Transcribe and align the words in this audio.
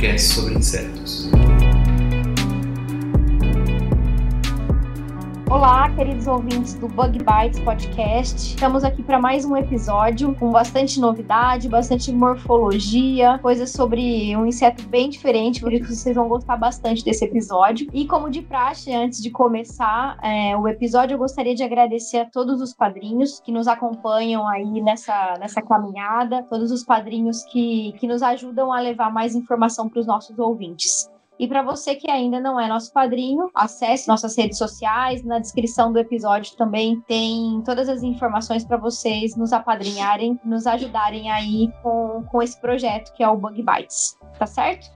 podcast 0.00 0.32
sobre 0.32 0.54
insetos. 0.54 1.49
Olá, 5.50 5.90
queridos 5.96 6.28
ouvintes 6.28 6.74
do 6.74 6.86
Bug 6.86 7.18
Bites 7.18 7.58
Podcast. 7.58 8.36
Estamos 8.36 8.84
aqui 8.84 9.02
para 9.02 9.18
mais 9.18 9.44
um 9.44 9.56
episódio 9.56 10.32
com 10.36 10.52
bastante 10.52 11.00
novidade, 11.00 11.68
bastante 11.68 12.12
morfologia, 12.12 13.36
coisas 13.42 13.72
sobre 13.72 14.36
um 14.36 14.46
inseto 14.46 14.86
bem 14.86 15.10
diferente. 15.10 15.60
Por 15.60 15.72
isso 15.72 15.92
vocês 15.92 16.14
vão 16.14 16.28
gostar 16.28 16.56
bastante 16.56 17.04
desse 17.04 17.24
episódio. 17.24 17.88
E 17.92 18.06
como 18.06 18.30
de 18.30 18.42
praxe, 18.42 18.94
antes 18.94 19.20
de 19.20 19.28
começar 19.28 20.16
é, 20.22 20.56
o 20.56 20.68
episódio, 20.68 21.14
eu 21.14 21.18
gostaria 21.18 21.54
de 21.54 21.64
agradecer 21.64 22.18
a 22.18 22.26
todos 22.26 22.60
os 22.60 22.72
padrinhos 22.72 23.40
que 23.40 23.50
nos 23.50 23.66
acompanham 23.66 24.46
aí 24.46 24.80
nessa, 24.80 25.34
nessa 25.40 25.60
caminhada, 25.60 26.44
todos 26.44 26.70
os 26.70 26.84
padrinhos 26.84 27.42
que, 27.42 27.92
que 27.98 28.06
nos 28.06 28.22
ajudam 28.22 28.72
a 28.72 28.78
levar 28.78 29.12
mais 29.12 29.34
informação 29.34 29.88
para 29.88 29.98
os 29.98 30.06
nossos 30.06 30.38
ouvintes. 30.38 31.10
E 31.40 31.48
para 31.48 31.62
você 31.62 31.94
que 31.94 32.10
ainda 32.10 32.38
não 32.38 32.60
é 32.60 32.68
nosso 32.68 32.92
padrinho, 32.92 33.48
acesse 33.54 34.06
nossas 34.06 34.36
redes 34.36 34.58
sociais. 34.58 35.24
Na 35.24 35.38
descrição 35.38 35.90
do 35.90 35.98
episódio 35.98 36.54
também 36.54 37.00
tem 37.08 37.62
todas 37.64 37.88
as 37.88 38.02
informações 38.02 38.62
para 38.62 38.76
vocês 38.76 39.34
nos 39.34 39.50
apadrinharem, 39.50 40.38
nos 40.44 40.66
ajudarem 40.66 41.30
aí 41.30 41.72
com, 41.82 42.22
com 42.30 42.42
esse 42.42 42.60
projeto 42.60 43.14
que 43.14 43.22
é 43.22 43.28
o 43.28 43.38
Bug 43.38 43.56
Bites. 43.62 44.18
Tá 44.38 44.44
certo? 44.44 44.90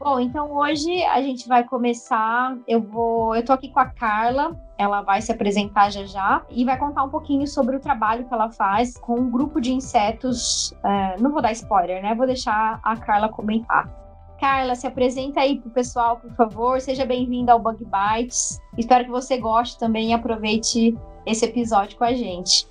Bom, 0.00 0.18
então 0.18 0.50
hoje 0.56 1.04
a 1.04 1.20
gente 1.20 1.46
vai 1.46 1.62
começar. 1.62 2.56
Eu 2.66 2.80
vou, 2.80 3.36
eu 3.36 3.44
tô 3.44 3.52
aqui 3.52 3.68
com 3.68 3.80
a 3.80 3.84
Carla. 3.84 4.58
Ela 4.78 5.02
vai 5.02 5.20
se 5.20 5.30
apresentar 5.30 5.90
já 5.90 6.06
já 6.06 6.42
e 6.48 6.64
vai 6.64 6.78
contar 6.78 7.02
um 7.02 7.10
pouquinho 7.10 7.46
sobre 7.46 7.76
o 7.76 7.80
trabalho 7.80 8.24
que 8.24 8.32
ela 8.32 8.50
faz 8.50 8.96
com 8.96 9.20
um 9.20 9.30
grupo 9.30 9.60
de 9.60 9.74
insetos. 9.74 10.74
é, 10.82 11.20
não 11.20 11.30
vou 11.30 11.42
dar 11.42 11.52
spoiler, 11.52 12.02
né? 12.02 12.14
Vou 12.14 12.26
deixar 12.26 12.80
a 12.82 12.96
Carla 12.96 13.28
comentar. 13.28 14.01
Carla, 14.42 14.74
se 14.74 14.88
apresenta 14.88 15.40
aí 15.40 15.60
pro 15.60 15.70
pessoal, 15.70 16.16
por 16.16 16.32
favor. 16.32 16.80
Seja 16.80 17.06
bem-vinda 17.06 17.52
ao 17.52 17.60
Bug 17.60 17.84
Bites. 17.84 18.60
Espero 18.76 19.04
que 19.04 19.10
você 19.12 19.38
goste 19.38 19.78
também 19.78 20.10
e 20.10 20.12
aproveite 20.12 20.98
esse 21.24 21.44
episódio 21.44 21.96
com 21.96 22.02
a 22.02 22.12
gente. 22.12 22.66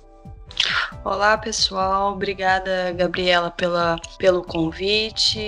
Olá, 1.02 1.38
pessoal. 1.38 2.12
Obrigada, 2.12 2.92
Gabriela, 2.92 3.50
pela, 3.50 3.96
pelo 4.18 4.42
convite. 4.42 5.40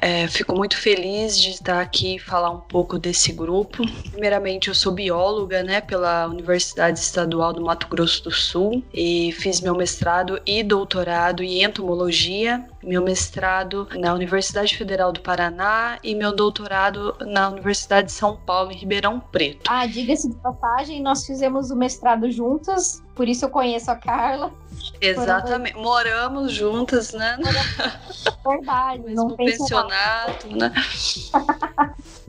É, 0.00 0.26
fico 0.26 0.56
muito 0.56 0.78
feliz 0.78 1.38
de 1.38 1.50
estar 1.50 1.82
aqui 1.82 2.16
e 2.16 2.18
falar 2.18 2.50
um 2.50 2.60
pouco 2.60 2.98
desse 2.98 3.30
grupo. 3.30 3.84
Primeiramente, 4.10 4.68
eu 4.68 4.74
sou 4.74 4.90
bióloga, 4.90 5.62
né, 5.62 5.82
pela 5.82 6.28
Universidade 6.28 6.98
Estadual 6.98 7.52
do 7.52 7.62
Mato 7.62 7.88
Grosso 7.88 8.24
do 8.24 8.30
Sul 8.30 8.82
e 8.92 9.32
fiz 9.32 9.60
meu 9.60 9.76
mestrado 9.76 10.40
e 10.46 10.62
doutorado 10.62 11.42
em 11.42 11.62
entomologia. 11.62 12.66
Meu 12.82 13.02
mestrado 13.02 13.88
na 13.96 14.12
Universidade 14.12 14.76
Federal 14.76 15.12
do 15.12 15.20
Paraná 15.20 15.98
e 16.02 16.14
meu 16.14 16.34
doutorado 16.34 17.16
na 17.20 17.48
Universidade 17.48 18.08
de 18.08 18.12
São 18.12 18.36
Paulo, 18.36 18.72
em 18.72 18.76
Ribeirão 18.76 19.20
Preto. 19.20 19.62
Ah, 19.68 19.86
diga-se 19.86 20.28
de 20.28 20.36
passagem, 20.36 21.02
nós 21.02 21.24
fizemos 21.24 21.70
o 21.70 21.76
mestrado 21.76 22.30
juntas, 22.30 23.02
por 23.14 23.28
isso 23.28 23.44
eu 23.44 23.50
conheço 23.50 23.90
a 23.90 23.96
Carla. 23.96 24.52
Exatamente. 25.00 25.76
Moramos 25.76 26.52
juntas, 26.52 27.12
né? 27.12 27.38
Verdade, 28.44 29.02
não 29.14 29.28
mesmo 29.28 29.36
pensionato, 29.36 30.56
né? 30.56 30.72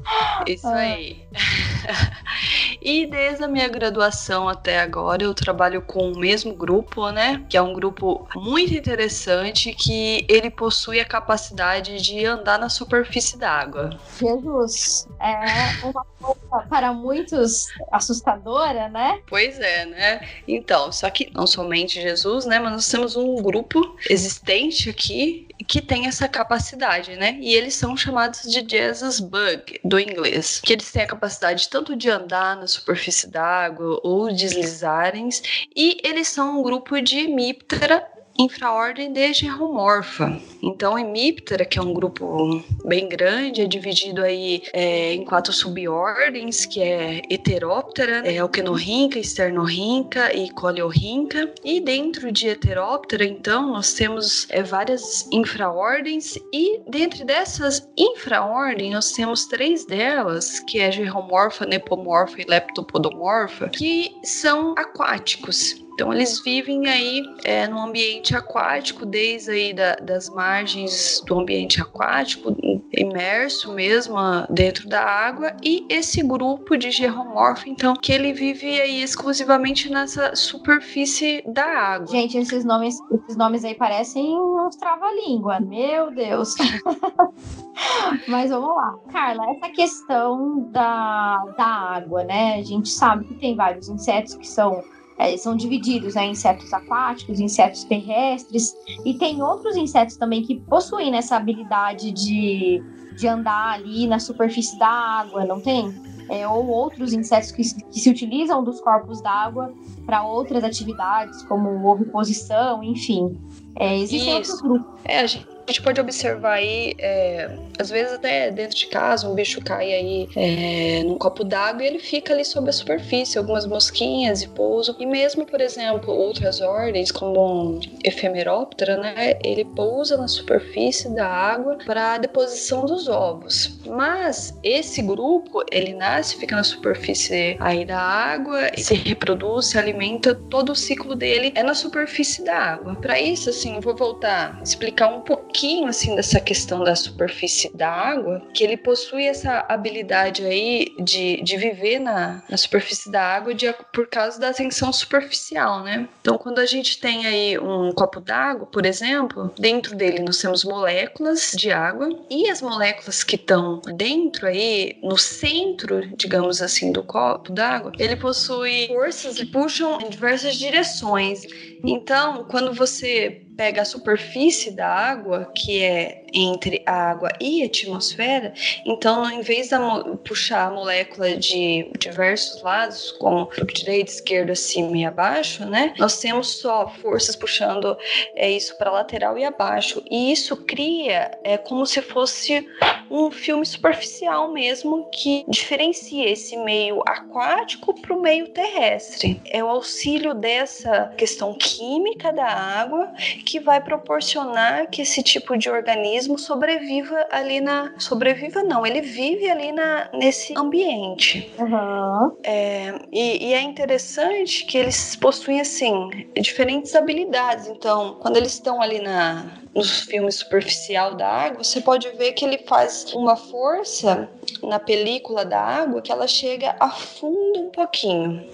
Isso 0.48 0.68
Ah. 0.68 0.76
aí. 0.76 1.24
e 2.82 3.06
desde 3.06 3.44
a 3.44 3.48
minha 3.48 3.68
graduação 3.68 4.48
até 4.48 4.80
agora 4.80 5.24
eu 5.24 5.34
trabalho 5.34 5.82
com 5.82 6.12
o 6.12 6.18
mesmo 6.20 6.54
grupo, 6.54 7.10
né? 7.12 7.44
Que 7.50 7.58
é 7.58 7.62
um 7.62 7.74
grupo 7.74 8.28
muito 8.36 8.74
interessante 8.74 9.74
que 9.74 10.26
ele 10.30 10.50
possui 10.50 11.00
a 11.00 11.06
capacidade 11.06 12.02
de 12.02 12.26
andar 12.26 12.60
na 12.60 12.70
superfície 12.70 13.38
d'água. 13.38 13.92
Jesus, 14.20 15.08
é 15.20 15.86
uma 15.86 16.06
coisa 16.20 16.68
para 16.70 16.94
muitos 16.94 17.68
assustadora, 17.92 18.90
né? 18.90 19.20
Pois 19.28 19.60
é, 19.60 19.86
né? 19.86 20.28
Então, 20.48 20.92
só 20.92 21.10
que 21.10 21.30
não 21.34 21.48
somente 21.48 22.02
Jesus, 22.02 22.46
né? 22.46 22.60
Mas 22.60 22.72
nós 22.72 22.90
temos 22.90 23.16
um 23.16 23.36
grupo 23.36 23.96
existente 24.10 24.90
aqui 24.90 25.48
que 25.68 25.82
tem 25.82 26.08
essa 26.08 26.28
capacidade, 26.28 27.16
né? 27.16 27.38
E 27.40 27.54
eles 27.54 27.74
são 27.76 27.96
chamados 27.96 28.42
de 28.44 28.66
Jesus 28.68 29.20
Bug, 29.20 29.80
do 29.94 30.00
inglês. 30.00 30.60
Que 30.60 30.74
eles 30.74 30.92
têm 30.92 31.04
a 31.04 31.08
capacidade 31.08 31.70
tanto 31.70 31.96
de 31.96 32.10
andar 32.10 32.56
na 32.58 32.66
superfície 32.66 33.30
d'água 33.30 34.00
ou 34.04 34.34
deslizarem. 34.34 35.30
E 35.76 36.00
eles 36.04 36.28
são 36.28 36.60
um 36.60 36.64
grupo 36.64 37.00
de 37.00 37.20
hemíptera 37.20 38.04
infraordem 38.38 39.12
de 39.12 39.34
Geromorpha. 39.34 40.40
Então, 40.62 40.98
Hemiptera, 40.98 41.66
que 41.66 41.78
é 41.78 41.82
um 41.82 41.94
grupo 41.94 42.64
bem 42.86 43.08
grande, 43.08 43.62
é 43.62 43.66
dividido 43.66 44.24
aí 44.24 44.64
é, 44.74 45.14
em 45.14 45.24
quatro 45.26 45.52
subordens, 45.52 46.66
que 46.66 46.82
é 46.82 47.22
Heteróptera, 47.30 48.28
é, 48.28 48.38
Alquenorrinca, 48.38 49.20
Externorrinca 49.20 50.34
e 50.34 50.50
Coleorrinca. 50.52 51.54
E 51.64 51.80
dentro 51.80 52.32
de 52.32 52.48
Heteróptera, 52.48 53.26
então, 53.26 53.72
nós 53.74 53.94
temos 53.94 54.48
é, 54.50 54.64
várias 54.64 55.28
infraordens 55.32 56.38
e 56.52 56.82
dentre 56.88 57.24
dessas 57.24 57.88
infraordens, 57.98 58.94
nós 58.94 59.12
temos 59.12 59.46
três 59.46 59.86
delas, 59.86 60.60
que 60.60 60.80
é 60.80 60.92
Geromorpha, 60.92 61.66
Nepomorpha 61.66 62.42
e 62.42 62.46
Leptopodomorpha, 62.46 63.70
que 63.70 64.16
são 64.24 64.74
aquáticos. 64.78 65.83
Então 65.94 66.12
eles 66.12 66.40
vivem 66.40 66.88
aí 66.88 67.24
é, 67.44 67.68
no 67.68 67.80
ambiente 67.80 68.36
aquático, 68.36 69.06
desde 69.06 69.52
aí 69.52 69.74
da- 69.74 69.96
das 69.96 70.30
margens 70.30 71.22
do 71.26 71.40
ambiente 71.40 71.82
aquático, 71.82 72.56
imerso 72.92 73.74
mesmo 73.74 74.18
ah, 74.18 74.48
dentro 74.50 74.88
da 74.90 75.02
água, 75.04 75.56
e 75.64 75.86
esse 75.90 76.22
grupo 76.24 76.76
de 76.78 76.90
geromorfo, 76.92 77.70
então, 77.70 77.94
que 77.96 78.12
ele 78.12 78.34
vive 78.34 78.82
aí 78.82 79.02
exclusivamente 79.04 79.90
nessa 79.90 80.36
superfície 80.36 81.44
da 81.48 81.66
água. 81.66 82.08
Gente, 82.08 82.38
esses 82.38 82.66
nomes, 82.66 82.98
esses 83.12 83.38
nomes 83.38 83.64
aí 83.64 83.76
parecem 83.76 84.36
uns 84.40 84.76
trava-língua. 84.76 85.60
Meu 85.60 86.12
Deus. 86.12 86.56
Mas 88.28 88.50
vamos 88.52 88.76
lá. 88.76 88.96
Carla, 89.12 89.44
essa 89.52 89.70
questão 89.72 90.70
da, 90.72 91.38
da 91.58 91.66
água, 91.66 92.24
né? 92.24 92.56
A 92.56 92.64
gente 92.64 92.90
sabe 92.90 93.26
que 93.26 93.34
tem 93.36 93.56
vários 93.56 93.90
insetos 93.90 94.36
que 94.36 94.48
são, 94.48 94.84
é, 95.18 95.36
são 95.38 95.56
divididos 95.56 96.16
né, 96.16 96.26
em 96.26 96.32
insetos 96.32 96.74
aquáticos, 96.74 97.40
insetos 97.40 97.84
terrestres, 97.84 98.76
e 99.06 99.14
tem 99.16 99.42
outros 99.42 99.76
insetos 99.76 100.18
também 100.18 100.42
que 100.44 100.56
possuem 100.62 101.16
essa 101.16 101.36
habilidade 101.36 102.12
de, 102.12 102.82
de 103.16 103.28
andar 103.28 103.74
ali 103.74 104.08
na 104.08 104.20
superfície 104.20 104.78
da 104.80 104.88
água, 104.88 105.46
não 105.46 105.62
tem? 105.62 105.94
É, 106.30 106.48
ou 106.48 106.66
outros 106.68 107.12
insetos 107.14 107.52
que, 107.52 107.64
se- 107.64 107.84
que 107.86 108.00
se 108.00 108.10
utilizam 108.10 108.64
dos 108.64 108.80
corpos 108.80 109.22
d'água 109.22 109.74
para 110.06 110.24
outras 110.26 110.64
atividades, 110.64 111.44
como 111.44 111.86
oviposição, 111.88 112.82
enfim. 112.84 113.38
É, 113.76 113.98
existem 113.98 114.40
Isso. 114.40 114.52
outros 114.54 114.62
grupos. 114.62 115.02
É, 115.04 115.20
a 115.20 115.28
gente, 115.28 115.46
a 115.66 115.72
gente 115.72 115.82
pode 115.82 116.02
observar 116.02 116.54
aí, 116.54 116.94
é, 117.00 117.50
às 117.80 117.90
vezes 117.90 118.14
até 118.14 118.52
dentro 118.52 118.76
de 118.76 118.88
casa, 118.88 119.28
um 119.28 119.34
bicho 119.34 119.62
cai 119.62 119.94
aí 119.94 120.30
é, 120.36 121.04
num 121.04 121.18
copo 121.18 121.44
d'água 121.44 121.84
e 121.84 121.88
ele 121.88 122.00
fica 122.00 122.34
ali 122.34 122.44
sob 122.44 122.70
a 122.70 122.74
superfície, 122.74 123.38
algumas 123.38 123.66
mosquinhas 123.66 124.42
e 124.42 124.50
pousam. 124.50 124.96
E 125.00 125.06
mesmo, 125.06 125.46
por 125.46 125.62
exemplo, 125.62 126.14
outras 126.14 126.60
ordens, 126.60 127.12
como 127.12 127.76
um 127.76 127.80
efemeróptera, 128.04 128.98
né, 128.98 129.40
ele 129.44 129.64
pousa 129.64 130.18
na 130.18 130.28
superfície 130.28 131.10
da 131.16 131.28
água 131.28 131.78
para 131.86 132.16
a 132.16 132.18
deposição 132.18 132.86
dos 132.86 133.08
ovos. 133.08 133.80
Mas 133.88 134.58
esse 134.62 135.02
grupo, 135.02 135.64
ele 135.72 135.94
nasce, 135.94 136.36
fica 136.36 136.56
na 136.56 136.64
superfície 136.64 137.56
aí 137.60 137.86
da 137.86 138.00
água, 138.00 138.70
se 138.78 138.96
reproduz, 138.96 139.68
se 139.68 139.78
alimenta, 139.78 140.36
todo 140.36 140.74
o 140.74 140.76
ciclo 140.76 141.16
dele 141.16 141.54
é 141.56 141.64
na 141.64 141.74
superfície 141.74 142.44
da 142.44 142.58
água. 142.58 142.96
Para 142.96 143.20
isso, 143.20 143.50
assim, 143.50 143.80
vou 143.80 143.96
voltar 143.96 144.60
explicar 144.62 145.08
um 145.08 145.22
pouquinho 145.22 145.53
pouquinho 145.54 145.88
assim 145.88 146.16
dessa 146.16 146.40
questão 146.40 146.84
da 146.84 146.96
superfície 146.96 147.70
da 147.78 147.88
água, 147.88 148.42
que 148.56 148.64
ele 148.64 148.76
possui 148.76 149.28
essa 149.28 149.64
habilidade 149.70 150.44
aí 150.44 150.88
de, 151.00 151.42
de 151.44 151.56
viver 151.58 152.00
na, 152.00 152.44
na 152.50 152.58
superfície 152.58 153.12
da 153.12 153.22
água 153.22 153.54
de, 153.54 153.72
por 153.94 154.08
causa 154.08 154.40
da 154.40 154.52
tensão 154.52 154.92
superficial, 154.92 155.84
né? 155.84 156.10
Então, 156.22 156.40
quando 156.40 156.58
a 156.58 156.66
gente 156.66 157.00
tem 157.00 157.28
aí 157.28 157.60
um 157.60 157.92
copo 157.92 158.20
d'água, 158.20 158.66
por 158.66 158.84
exemplo, 158.84 159.54
dentro 159.60 159.96
dele 159.96 160.24
nós 160.24 160.40
temos 160.40 160.64
moléculas 160.64 161.52
de 161.56 161.72
água 161.72 162.10
e 162.32 162.50
as 162.50 162.60
moléculas 162.60 163.24
que 163.24 163.36
estão 163.36 163.80
dentro 163.96 164.48
aí, 164.48 164.98
no 165.04 165.18
centro, 165.18 166.02
digamos 166.18 166.64
assim, 166.64 166.92
do 166.92 167.04
copo 167.04 167.52
d'água, 167.52 167.92
ele 168.00 168.16
possui 168.16 168.88
forças 168.88 169.36
que 169.36 169.46
puxam 169.46 170.02
em 170.02 170.10
diversas 170.10 170.56
direções. 170.56 171.44
Então, 171.86 172.46
quando 172.46 172.74
você 172.74 173.44
pega 173.56 173.82
a 173.82 173.86
superfície 173.86 174.72
da 174.72 174.88
água, 174.88 175.52
que 175.56 175.82
é 175.82 176.23
entre 176.34 176.82
a 176.86 177.12
água 177.12 177.30
e 177.40 177.62
a 177.62 177.66
atmosfera, 177.66 178.54
então, 178.86 179.30
em 179.30 179.42
vez 179.42 179.70
de 179.70 179.76
puxar 180.24 180.68
a 180.68 180.72
molécula 180.72 181.36
de 181.36 181.90
diversos 181.98 182.62
lados, 182.62 183.12
como 183.12 183.50
direito, 183.74 184.10
esquerdo, 184.10 184.52
acima 184.52 184.98
e 184.98 185.06
abaixo, 185.06 185.66
né? 185.66 185.94
Nós 185.98 186.20
temos 186.20 186.48
só 186.48 186.88
forças 187.02 187.36
puxando 187.36 187.98
é, 188.36 188.50
isso 188.50 188.78
para 188.78 188.92
lateral 188.92 189.38
e 189.38 189.44
abaixo. 189.44 190.04
E 190.10 190.32
isso 190.32 190.58
cria 190.58 191.32
é 191.44 191.58
como 191.58 191.86
se 191.86 192.02
fosse 192.02 192.68
um 193.10 193.30
filme 193.32 193.66
superficial 193.66 194.52
mesmo 194.52 195.10
que 195.12 195.46
diferencia 195.48 196.30
esse 196.30 196.58
meio 196.58 197.02
aquático 197.06 198.00
para 198.02 198.14
o 198.14 198.22
meio 198.22 198.50
terrestre. 198.50 199.42
É 199.50 199.64
o 199.64 199.68
auxílio 199.68 200.34
dessa 200.34 201.14
questão 201.18 201.54
química 201.54 202.32
da 202.32 202.48
água 202.48 203.12
que 203.46 203.60
vai 203.60 203.82
proporcionar 203.82 204.90
que 204.90 205.02
esse 205.02 205.22
tipo 205.22 205.58
de 205.58 205.70
organismo 205.70 206.23
sobreviva 206.38 207.26
ali 207.32 207.62
na. 207.62 207.94
Sobreviva 207.98 208.64
não, 208.64 208.86
ele 208.86 209.02
vive 209.02 209.50
ali 209.50 209.72
na, 209.72 210.10
nesse 210.14 210.54
ambiente. 210.58 211.52
Uhum. 211.58 212.38
É, 212.44 213.00
e, 213.12 213.48
e, 213.48 213.54
é 213.54 213.62
interessante 213.62 214.66
que 214.66 214.78
eles 214.78 215.16
possuem 215.16 215.62
assim 215.62 216.10
diferentes 216.40 216.96
habilidades. 216.96 217.68
Então, 217.68 218.18
quando 218.22 218.38
eles 218.38 218.54
estão 218.54 218.82
ali 218.82 219.00
na, 219.00 219.46
no 219.74 219.84
filme 219.84 220.32
superficial 220.32 221.16
da 221.16 221.28
água, 221.28 221.64
você 221.64 221.82
pode 221.82 222.10
ver 222.12 222.34
que 222.34 222.46
ele 222.46 222.60
faz 222.60 223.14
uma 223.14 223.36
força 223.36 224.30
na 224.62 224.80
película 224.80 225.44
da 225.44 225.60
água 225.60 226.02
que 226.02 226.12
ela 226.12 226.28
chega 226.28 226.76
a 226.80 226.90
fundo 226.90 227.60
um 227.60 227.70
pouquinho. 227.70 228.46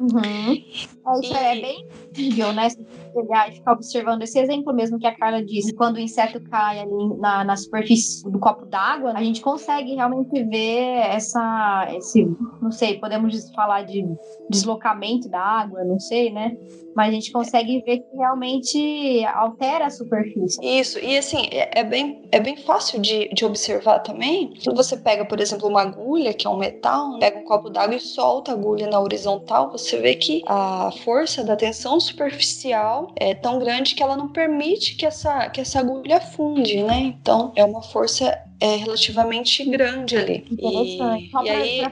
Uhum. 0.00 0.64
Isso 1.22 1.34
é 1.34 1.54
e... 1.54 1.58
é 1.58 1.62
bem 1.62 1.88
incrível, 2.10 2.52
né? 2.52 2.68
pegar 3.18 3.48
e 3.48 3.52
ficar 3.52 3.72
observando 3.72 4.22
esse 4.22 4.38
exemplo 4.38 4.72
mesmo 4.72 4.98
que 4.98 5.06
a 5.06 5.14
Carla 5.14 5.42
disse, 5.42 5.74
quando 5.74 5.96
o 5.96 6.00
inseto 6.00 6.40
cai 6.40 6.78
ali 6.80 7.16
na, 7.18 7.44
na 7.44 7.56
superfície 7.56 8.28
do 8.30 8.38
copo 8.38 8.66
d'água, 8.66 9.12
a 9.14 9.22
gente 9.22 9.40
consegue 9.40 9.94
realmente 9.94 10.42
ver 10.44 11.06
essa, 11.10 11.88
esse, 11.96 12.24
não 12.60 12.70
sei, 12.70 12.98
podemos 12.98 13.50
falar 13.50 13.82
de 13.82 14.04
deslocamento 14.50 15.28
da 15.28 15.40
água, 15.40 15.84
não 15.84 15.98
sei, 15.98 16.30
né? 16.30 16.56
Mas 16.94 17.10
a 17.10 17.12
gente 17.12 17.30
consegue 17.30 17.80
ver 17.82 17.98
que 17.98 18.16
realmente 18.16 19.24
altera 19.26 19.86
a 19.86 19.90
superfície. 19.90 20.58
Isso, 20.62 20.98
e 20.98 21.16
assim, 21.16 21.48
é, 21.52 21.80
é 21.80 21.84
bem, 21.84 22.22
é 22.32 22.40
bem 22.40 22.56
fácil 22.56 23.00
de, 23.00 23.28
de 23.28 23.44
observar 23.44 24.00
também. 24.00 24.52
Quando 24.64 24.76
você 24.76 24.96
pega, 24.96 25.24
por 25.24 25.40
exemplo, 25.40 25.68
uma 25.68 25.82
agulha, 25.82 26.34
que 26.34 26.46
é 26.46 26.50
um 26.50 26.56
metal, 26.56 27.18
pega 27.18 27.38
um 27.38 27.44
copo 27.44 27.70
d'água 27.70 27.94
e 27.94 28.00
solta 28.00 28.50
a 28.50 28.54
agulha 28.54 28.88
na 28.88 29.00
horizontal, 29.00 29.70
você 29.70 29.98
vê 29.98 30.14
que 30.16 30.42
a 30.46 30.90
força 31.04 31.44
da 31.44 31.56
tensão 31.56 31.98
superficial 32.00 33.12
é 33.16 33.34
tão 33.34 33.58
grande 33.58 33.94
que 33.94 34.02
ela 34.02 34.16
não 34.16 34.28
permite 34.28 34.94
que 34.96 35.06
essa, 35.06 35.48
que 35.50 35.60
essa 35.60 35.80
agulha 35.80 36.20
funde, 36.20 36.82
né? 36.82 37.00
Então 37.00 37.52
é 37.56 37.64
uma 37.64 37.82
força 37.82 38.47
é 38.60 38.76
relativamente 38.76 39.64
grande 39.68 40.16
ali. 40.16 40.44
Interessante. 40.50 41.30
E, 41.32 41.46
e 41.46 41.50
aí 41.50 41.86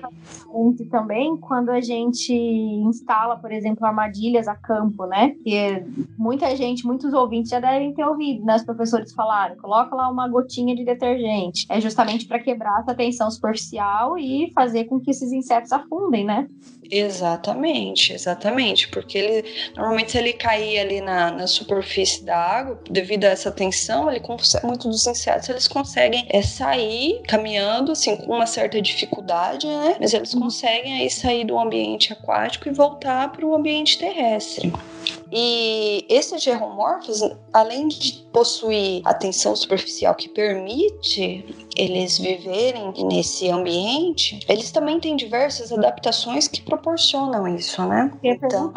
também 0.90 1.36
quando 1.36 1.70
a 1.70 1.80
gente 1.80 2.32
instala, 2.32 3.36
por 3.36 3.52
exemplo, 3.52 3.86
armadilhas 3.86 4.48
a 4.48 4.54
campo, 4.54 5.06
né? 5.06 5.34
Que 5.44 5.84
muita 6.18 6.54
gente, 6.56 6.86
muitos 6.86 7.12
ouvintes 7.12 7.50
já 7.50 7.60
devem 7.60 7.92
ter 7.92 8.04
ouvido, 8.04 8.44
né? 8.44 8.56
Os 8.56 8.64
professores 8.64 9.12
falaram, 9.12 9.56
coloca 9.56 9.94
lá 9.94 10.08
uma 10.08 10.28
gotinha 10.28 10.74
de 10.74 10.84
detergente. 10.84 11.66
É 11.68 11.80
justamente 11.80 12.26
para 12.26 12.38
quebrar 12.38 12.80
essa 12.80 12.94
tensão 12.94 13.30
superficial 13.30 14.18
e 14.18 14.50
fazer 14.54 14.84
com 14.84 14.98
que 14.98 15.10
esses 15.10 15.32
insetos 15.32 15.72
afundem, 15.72 16.24
né? 16.24 16.48
Exatamente, 16.90 18.12
exatamente, 18.12 18.88
porque 18.88 19.18
ele 19.18 19.44
normalmente 19.76 20.12
se 20.12 20.18
ele 20.18 20.32
cair 20.32 20.78
ali 20.78 21.00
na, 21.00 21.30
na 21.32 21.46
superfície 21.46 22.24
da 22.24 22.36
água, 22.36 22.80
devido 22.88 23.24
a 23.24 23.28
essa 23.28 23.50
tensão, 23.50 24.10
ele 24.10 24.20
consegue, 24.20 24.66
muitos 24.66 24.86
dos 24.86 25.06
insetos 25.06 25.48
eles 25.48 25.66
conseguem 25.66 26.26
é, 26.28 26.42
sair 26.56 27.22
caminhando 27.28 27.92
assim 27.92 28.16
com 28.16 28.34
uma 28.34 28.46
certa 28.46 28.80
dificuldade, 28.80 29.66
né? 29.66 29.96
Mas 30.00 30.14
eles 30.14 30.32
uhum. 30.34 30.42
conseguem 30.42 31.00
aí 31.00 31.10
sair 31.10 31.44
do 31.44 31.58
ambiente 31.58 32.12
aquático 32.12 32.68
e 32.68 32.72
voltar 32.72 33.30
para 33.32 33.44
o 33.44 33.54
ambiente 33.54 33.98
terrestre. 33.98 34.72
E 35.30 36.06
esses 36.08 36.42
geromorfos, 36.42 37.20
além 37.52 37.88
de 37.88 38.24
possuir 38.32 39.02
a 39.04 39.12
tensão 39.12 39.54
superficial 39.56 40.14
que 40.14 40.28
permite 40.28 41.44
eles 41.76 42.18
viverem 42.18 42.92
nesse 43.04 43.50
ambiente, 43.50 44.40
eles 44.48 44.70
também 44.70 44.98
têm 44.98 45.16
diversas 45.16 45.72
adaptações 45.72 46.48
que 46.48 46.62
proporcionam 46.62 47.46
isso, 47.48 47.84
né? 47.84 48.10
Então, 48.22 48.72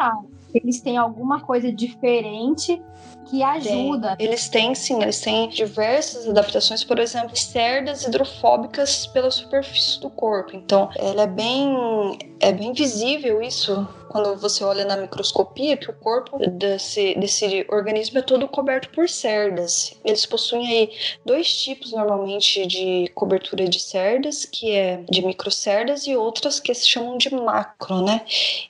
eles 0.54 0.80
têm 0.80 0.96
alguma 0.96 1.40
coisa 1.40 1.72
diferente 1.72 2.82
que 3.26 3.42
ajuda. 3.42 4.16
Tem. 4.16 4.26
Eles 4.26 4.48
têm 4.48 4.74
sim, 4.74 5.02
eles 5.02 5.20
têm 5.20 5.48
diversas 5.48 6.28
adaptações, 6.28 6.82
por 6.82 6.98
exemplo, 6.98 7.36
cerdas 7.36 8.04
hidrofóbicas 8.04 9.06
pela 9.06 9.30
superfície 9.30 10.00
do 10.00 10.10
corpo. 10.10 10.56
Então, 10.56 10.90
ela 10.96 11.22
é 11.22 11.26
bem 11.26 12.18
é 12.40 12.52
bem 12.52 12.72
visível 12.72 13.40
isso 13.40 13.86
quando 14.10 14.36
você 14.36 14.64
olha 14.64 14.84
na 14.84 14.96
microscopia 14.96 15.76
que 15.76 15.88
o 15.88 15.94
corpo 15.94 16.36
desse, 16.38 17.14
desse 17.14 17.64
organismo 17.70 18.18
é 18.18 18.22
todo 18.22 18.48
coberto 18.48 18.90
por 18.90 19.08
cerdas. 19.08 19.96
Eles 20.04 20.26
possuem 20.26 20.66
aí 20.66 20.90
dois 21.24 21.62
tipos 21.62 21.92
normalmente 21.92 22.66
de 22.66 23.08
cobertura 23.14 23.68
de 23.68 23.78
cerdas, 23.78 24.44
que 24.44 24.72
é 24.72 25.04
de 25.08 25.24
microcerdas 25.24 26.08
e 26.08 26.16
outras 26.16 26.58
que 26.58 26.74
se 26.74 26.88
chamam 26.88 27.16
de 27.16 27.32
macro, 27.32 28.02
né? 28.02 28.22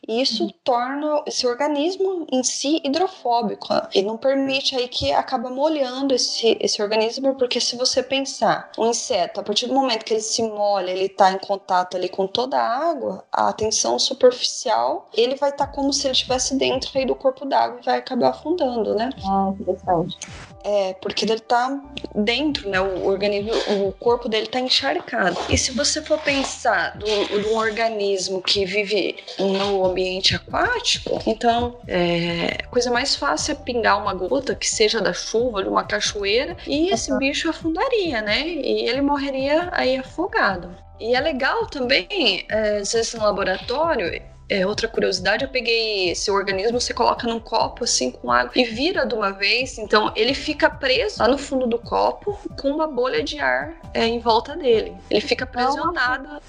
E 0.06 0.20
isso 0.20 0.44
uhum. 0.44 0.50
torna 0.62 1.22
esse 1.26 1.46
organismo 1.46 2.26
em 2.30 2.42
si 2.42 2.80
hidrofóbico 2.84 3.68
e 3.94 4.02
não 4.02 4.18
permite 4.18 4.76
aí 4.76 4.88
que 4.88 5.10
acaba 5.10 5.48
molhando 5.48 6.14
esse, 6.14 6.58
esse 6.60 6.82
organismo, 6.82 7.34
porque 7.36 7.60
se 7.60 7.76
você 7.76 8.02
pensar, 8.02 8.70
um 8.76 8.90
inseto, 8.90 9.40
a 9.40 9.42
partir 9.42 9.66
do 9.66 9.74
momento 9.74 10.04
que 10.04 10.12
ele 10.12 10.20
se 10.20 10.42
molha, 10.42 10.90
ele 10.90 11.06
está 11.06 11.32
em 11.32 11.38
contato 11.38 11.96
ali 11.96 12.08
com 12.08 12.26
toda 12.26 12.58
a 12.58 12.90
água, 12.90 13.24
a 13.32 13.52
tensão 13.52 13.98
superficial, 13.98 15.08
ele 15.14 15.29
vai 15.36 15.50
estar 15.50 15.66
tá 15.66 15.72
como 15.72 15.92
se 15.92 16.06
ele 16.06 16.12
estivesse 16.12 16.56
dentro 16.56 16.90
aí 16.94 17.06
do 17.06 17.14
corpo 17.14 17.44
d'água 17.44 17.78
e 17.80 17.84
vai 17.84 17.98
acabar 17.98 18.30
afundando, 18.30 18.94
né? 18.94 19.10
Ah, 19.24 19.52
interessante. 19.58 20.18
É, 20.62 20.94
porque 20.94 21.24
ele 21.24 21.38
tá 21.40 21.80
dentro, 22.14 22.68
né? 22.68 22.80
O 22.80 23.06
organismo, 23.06 23.52
o 23.88 23.92
corpo 23.92 24.28
dele 24.28 24.46
tá 24.46 24.60
encharcado. 24.60 25.36
E 25.48 25.56
se 25.56 25.72
você 25.72 26.02
for 26.02 26.18
pensar 26.18 26.98
de 26.98 27.48
um 27.48 27.56
organismo 27.56 28.42
que 28.42 28.64
vive 28.64 29.16
no 29.38 29.84
ambiente 29.84 30.34
aquático, 30.34 31.18
então 31.26 31.78
é, 31.86 32.58
a 32.62 32.66
coisa 32.66 32.90
mais 32.90 33.16
fácil 33.16 33.52
é 33.52 33.54
pingar 33.54 34.00
uma 34.00 34.12
gota 34.12 34.54
que 34.54 34.68
seja 34.68 35.00
da 35.00 35.12
chuva, 35.12 35.62
de 35.62 35.68
uma 35.68 35.84
cachoeira, 35.84 36.56
e 36.66 36.90
esse 36.90 37.16
bicho 37.16 37.48
afundaria, 37.48 38.20
né? 38.20 38.46
E 38.46 38.88
ele 38.88 39.00
morreria 39.00 39.70
aí 39.72 39.96
afogado. 39.96 40.76
E 41.00 41.14
é 41.14 41.20
legal 41.20 41.66
também, 41.66 42.44
é, 42.50 42.76
às 42.76 42.92
vezes 42.92 43.14
no 43.14 43.24
laboratório, 43.24 44.20
é, 44.50 44.66
outra 44.66 44.88
curiosidade, 44.88 45.44
eu 45.44 45.48
peguei 45.48 46.10
esse 46.10 46.28
organismo, 46.28 46.80
você 46.80 46.92
coloca 46.92 47.26
num 47.28 47.38
copo 47.38 47.84
assim 47.84 48.10
com 48.10 48.32
água 48.32 48.52
e 48.56 48.64
vira 48.64 49.06
de 49.06 49.14
uma 49.14 49.30
vez. 49.30 49.78
Então 49.78 50.12
ele 50.16 50.34
fica 50.34 50.68
preso 50.68 51.20
lá 51.20 51.28
no 51.28 51.38
fundo 51.38 51.68
do 51.68 51.78
copo 51.78 52.36
com 52.60 52.68
uma 52.68 52.88
bolha 52.88 53.22
de 53.22 53.38
ar 53.38 53.74
é, 53.94 54.04
em 54.06 54.18
volta 54.18 54.56
dele. 54.56 54.92
Ele 55.08 55.20
fica 55.20 55.44
aprisionado 55.44 56.40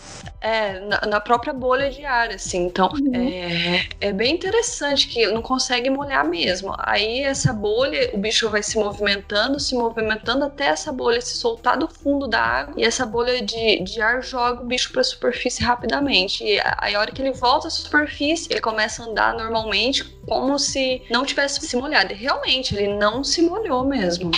é, 0.41 0.79
na, 0.79 1.01
na, 1.01 1.19
própria 1.19 1.53
bolha 1.53 1.91
de 1.91 2.03
ar, 2.03 2.29
assim. 2.29 2.65
Então 2.65 2.89
uhum. 2.91 3.13
é, 3.13 3.87
é 4.01 4.11
bem 4.11 4.33
interessante 4.33 5.07
que 5.07 5.19
ele 5.19 5.33
não 5.33 5.41
consegue 5.43 5.89
molhar 5.89 6.27
mesmo. 6.27 6.73
Aí 6.79 7.21
essa 7.21 7.53
bolha, 7.53 8.09
o 8.13 8.17
bicho 8.17 8.49
vai 8.49 8.63
se 8.63 8.77
movimentando, 8.77 9.59
se 9.59 9.75
movimentando 9.75 10.45
até 10.45 10.65
essa 10.65 10.91
bolha 10.91 11.21
se 11.21 11.37
soltar 11.37 11.77
do 11.77 11.87
fundo 11.87 12.27
da 12.27 12.41
água 12.41 12.73
e 12.75 12.83
essa 12.83 13.05
bolha 13.05 13.43
de, 13.43 13.83
de 13.83 14.01
ar 14.01 14.23
joga 14.23 14.63
o 14.63 14.65
bicho 14.65 14.91
para 14.91 15.01
a 15.01 15.03
superfície 15.03 15.63
rapidamente. 15.63 16.43
E 16.43 16.59
aí 16.77 16.95
a 16.95 16.99
hora 16.99 17.11
que 17.11 17.21
ele 17.21 17.31
volta 17.31 17.69
superfície, 17.91 18.47
ele 18.49 18.61
começa 18.61 19.03
a 19.03 19.05
andar 19.05 19.33
normalmente, 19.33 20.05
como 20.25 20.57
se 20.57 21.01
não 21.09 21.25
tivesse 21.25 21.59
se 21.59 21.75
molhado. 21.75 22.13
E 22.13 22.15
realmente, 22.15 22.73
ele 22.73 22.95
não 22.95 23.21
se 23.23 23.41
molhou 23.41 23.85
mesmo. 23.85 24.31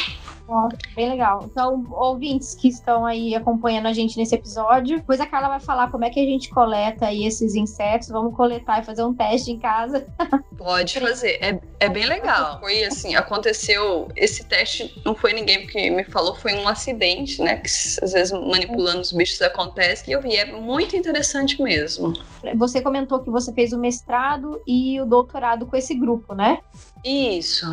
Ó, 0.47 0.67
bem 0.95 1.09
legal. 1.09 1.47
Então, 1.49 1.85
ouvintes 1.91 2.53
que 2.53 2.67
estão 2.67 3.05
aí 3.05 3.33
acompanhando 3.33 3.87
a 3.87 3.93
gente 3.93 4.17
nesse 4.17 4.35
episódio, 4.35 4.97
depois 4.97 5.19
a 5.21 5.25
Carla 5.25 5.47
vai 5.47 5.59
falar 5.59 5.89
como 5.89 6.03
é 6.03 6.09
que 6.09 6.19
a 6.19 6.25
gente 6.25 6.49
coleta 6.49 7.07
aí 7.07 7.25
esses 7.25 7.55
insetos. 7.55 8.09
Vamos 8.09 8.35
coletar 8.35 8.81
e 8.81 8.85
fazer 8.85 9.03
um 9.03 9.13
teste 9.13 9.51
em 9.51 9.59
casa. 9.59 10.05
Pode 10.57 10.99
fazer, 10.99 11.39
é, 11.41 11.59
é 11.79 11.89
bem 11.89 12.05
legal. 12.05 12.59
Foi 12.59 12.83
assim, 12.83 13.15
aconteceu. 13.15 14.09
Esse 14.15 14.43
teste 14.43 15.01
não 15.05 15.15
foi 15.15 15.33
ninguém 15.33 15.65
que 15.65 15.89
me 15.89 16.03
falou, 16.03 16.35
foi 16.35 16.53
um 16.55 16.67
acidente, 16.67 17.41
né? 17.41 17.57
Que 17.57 17.67
às 17.67 18.11
vezes 18.11 18.31
manipulando 18.31 18.99
os 18.99 19.13
bichos 19.13 19.41
acontece. 19.41 20.09
E 20.09 20.13
eu 20.13 20.21
vi, 20.21 20.35
é 20.35 20.51
muito 20.51 20.95
interessante 20.95 21.61
mesmo. 21.61 22.13
Você 22.55 22.81
comentou 22.81 23.19
que 23.19 23.29
você 23.29 23.53
fez 23.53 23.71
o 23.71 23.79
mestrado 23.79 24.61
e 24.67 24.99
o 24.99 25.05
doutorado 25.05 25.65
com 25.65 25.75
esse 25.77 25.95
grupo, 25.95 26.35
né? 26.35 26.59
Isso. 27.03 27.65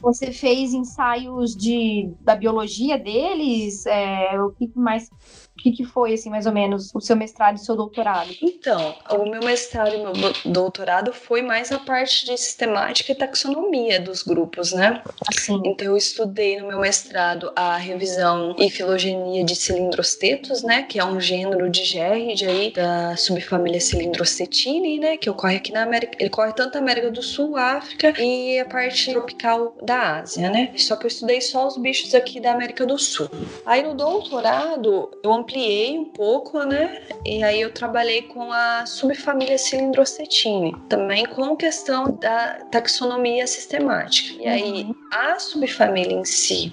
Você 0.00 0.32
fez 0.32 0.74
ensaios 0.74 1.56
de, 1.56 2.12
da 2.20 2.34
biologia 2.34 2.98
deles? 2.98 3.86
É, 3.86 4.38
o 4.40 4.50
que 4.50 4.70
mais 4.74 5.08
o 5.56 5.62
que, 5.62 5.70
que 5.70 5.84
foi, 5.84 6.14
assim, 6.14 6.30
mais 6.30 6.46
ou 6.46 6.52
menos, 6.52 6.90
o 6.92 7.00
seu 7.00 7.14
mestrado 7.14 7.56
e 7.56 7.60
o 7.60 7.64
seu 7.64 7.76
doutorado? 7.76 8.30
Então, 8.42 8.96
o 9.10 9.24
meu 9.24 9.40
mestrado 9.40 9.94
e 9.94 9.98
meu 9.98 10.12
doutorado 10.44 11.12
foi 11.12 11.42
mais 11.42 11.70
a 11.70 11.78
parte 11.78 12.26
de 12.26 12.36
sistemática 12.36 13.12
e 13.12 13.14
taxonomia 13.14 14.00
dos 14.00 14.24
grupos, 14.24 14.72
né? 14.72 15.00
Assim. 15.28 15.62
Então, 15.64 15.86
eu 15.86 15.96
estudei 15.96 16.58
no 16.60 16.66
meu 16.66 16.80
mestrado 16.80 17.52
a 17.54 17.76
revisão 17.76 18.56
e 18.58 18.68
filogenia 18.68 19.44
de 19.44 19.54
cilindrostetos, 19.54 20.64
né? 20.64 20.82
Que 20.82 20.98
é 20.98 21.04
um 21.04 21.20
gênero 21.20 21.70
de 21.70 21.84
gérride 21.84 22.46
aí 22.46 22.72
da 22.72 23.16
subfamília 23.16 23.80
Cilindrostetini, 23.80 24.98
né? 24.98 25.16
Que 25.16 25.30
ocorre 25.30 25.56
aqui 25.56 25.72
na 25.72 25.84
América. 25.84 26.16
Ele 26.18 26.28
ocorre 26.28 26.52
tanto 26.52 26.74
na 26.74 26.80
América 26.80 27.12
do 27.12 27.22
Sul, 27.22 27.56
África 27.56 28.12
e 28.20 28.58
a 28.58 28.64
parte 28.64 29.12
tropical 29.12 29.76
da 29.80 30.18
Ásia, 30.18 30.50
né? 30.50 30.72
Só 30.76 30.96
que 30.96 31.06
eu 31.06 31.08
estudei 31.08 31.40
só 31.40 31.68
os 31.68 31.76
bichos 31.76 32.12
aqui 32.12 32.40
da 32.40 32.52
América 32.52 32.84
do 32.84 32.98
Sul. 32.98 33.30
Aí 33.64 33.82
no 33.82 33.94
doutorado, 33.94 35.10
eu 35.22 35.43
ampliei 35.44 35.98
um 35.98 36.06
pouco, 36.06 36.64
né? 36.64 37.02
E 37.24 37.44
aí 37.44 37.60
eu 37.60 37.72
trabalhei 37.72 38.22
com 38.22 38.50
a 38.50 38.86
subfamília 38.86 39.58
Cilindrocetine, 39.58 40.74
também 40.88 41.26
com 41.26 41.54
questão 41.54 42.16
da 42.20 42.54
taxonomia 42.70 43.46
sistemática. 43.46 44.42
E 44.42 44.46
aí 44.46 44.86
a 45.10 45.38
subfamília 45.38 46.14
em 46.14 46.24
si, 46.24 46.72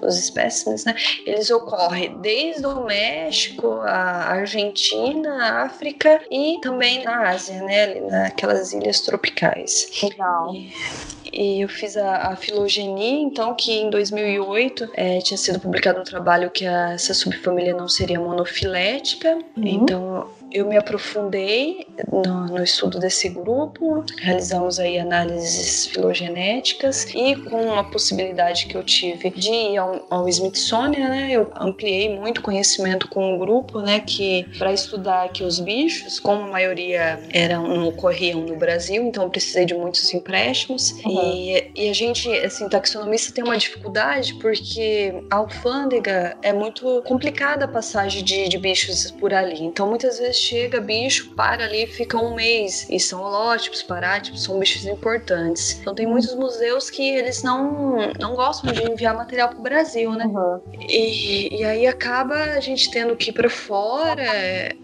os 0.00 0.18
espécimes, 0.18 0.84
né? 0.84 0.94
Eles 1.26 1.50
ocorrem 1.50 2.18
desde 2.20 2.66
o 2.66 2.84
México, 2.84 3.80
a 3.82 4.30
Argentina, 4.32 5.30
a 5.44 5.62
África 5.62 6.20
e 6.30 6.58
também 6.60 7.04
na 7.04 7.30
Ásia, 7.30 7.62
né? 7.62 7.82
Ali 7.84 8.00
naquelas 8.00 8.72
ilhas 8.72 9.00
tropicais. 9.00 9.90
Legal. 10.02 10.54
E, 10.54 10.72
e 11.32 11.60
eu 11.60 11.68
fiz 11.68 11.96
a, 11.96 12.32
a, 12.32 12.36
filogenia, 12.36 13.20
então, 13.20 13.54
que 13.54 13.72
em 13.72 13.90
2008 13.90 14.90
é, 14.94 15.18
tinha 15.18 15.38
sido 15.38 15.60
publicado 15.60 16.00
um 16.00 16.04
trabalho 16.04 16.50
que 16.50 16.66
a, 16.66 16.92
essa 16.92 17.14
subfamília 17.14 17.74
não 17.74 17.88
seria 17.88 18.18
monofilética. 18.18 19.34
Uhum. 19.56 19.66
Então, 19.66 20.28
eu 20.52 20.66
me 20.66 20.76
aprofundei 20.76 21.86
no, 22.10 22.46
no, 22.46 22.62
estudo 22.62 22.98
desse 22.98 23.28
grupo, 23.28 24.04
realizamos 24.18 24.78
aí 24.80 24.98
análises 24.98 25.86
filogenéticas 25.86 27.06
e 27.14 27.36
com 27.36 27.74
a 27.74 27.84
possibilidade 27.84 28.66
que 28.66 28.76
eu 28.76 28.82
tive 28.82 29.30
de 29.30 29.50
ir 29.50 29.78
ao, 29.78 30.06
ao 30.10 30.28
Smithsonian, 30.28 31.08
né, 31.08 31.28
eu 31.30 31.50
ampliei 31.54 32.14
muito 32.14 32.42
conhecimento 32.42 33.08
com 33.08 33.34
o 33.34 33.38
grupo, 33.38 33.80
né, 33.80 34.00
que 34.00 34.44
para 34.58 34.72
estudar 34.72 35.24
aqui 35.24 35.44
os 35.44 35.60
bichos, 35.60 36.18
como 36.18 36.42
a 36.42 36.48
maioria 36.48 37.20
eram, 37.32 37.68
não 37.68 37.88
ocorriam 37.88 38.40
no 38.40 38.56
Brasil, 38.56 39.02
então 39.04 39.24
eu 39.24 39.30
precisei 39.30 39.64
de 39.64 39.74
muitos 39.74 40.12
empréstimos 40.12 40.92
uhum. 41.04 41.32
e, 41.32 41.70
e 41.76 41.88
a 41.88 41.92
gente, 41.92 42.28
assim, 42.38 42.68
taxonomista 42.68 43.32
tem 43.32 43.44
uma 43.44 43.56
dificuldade 43.56 44.34
porque 44.34 45.14
a 45.30 45.36
alfândega 45.36 46.36
é 46.42 46.52
muito 46.52 47.02
complicada 47.06 47.64
a 47.66 47.68
passagem 47.68 48.24
de, 48.24 48.48
de 48.48 48.58
bichos 48.58 49.10
por 49.12 49.32
ali, 49.32 49.62
então 49.62 49.88
muitas 49.88 50.18
vezes 50.18 50.39
chega 50.40 50.80
bicho, 50.80 51.34
para 51.34 51.64
ali, 51.64 51.86
fica 51.86 52.16
um 52.16 52.34
mês. 52.34 52.86
E 52.90 52.98
são 52.98 53.22
holótipos, 53.22 53.82
parátipos, 53.82 54.44
são 54.44 54.58
bichos 54.58 54.86
importantes. 54.86 55.78
Então 55.80 55.94
tem 55.94 56.06
muitos 56.06 56.34
museus 56.34 56.90
que 56.90 57.02
eles 57.02 57.42
não, 57.42 58.12
não 58.18 58.34
gostam 58.34 58.72
de 58.72 58.90
enviar 58.90 59.14
material 59.14 59.48
para 59.50 59.58
o 59.58 59.62
Brasil, 59.62 60.12
né? 60.12 60.26
Uhum. 60.26 60.60
E, 60.88 61.60
e 61.60 61.64
aí 61.64 61.86
acaba 61.86 62.34
a 62.34 62.60
gente 62.60 62.90
tendo 62.90 63.16
que 63.16 63.30
ir 63.30 63.32
para 63.32 63.50
fora. 63.50 64.24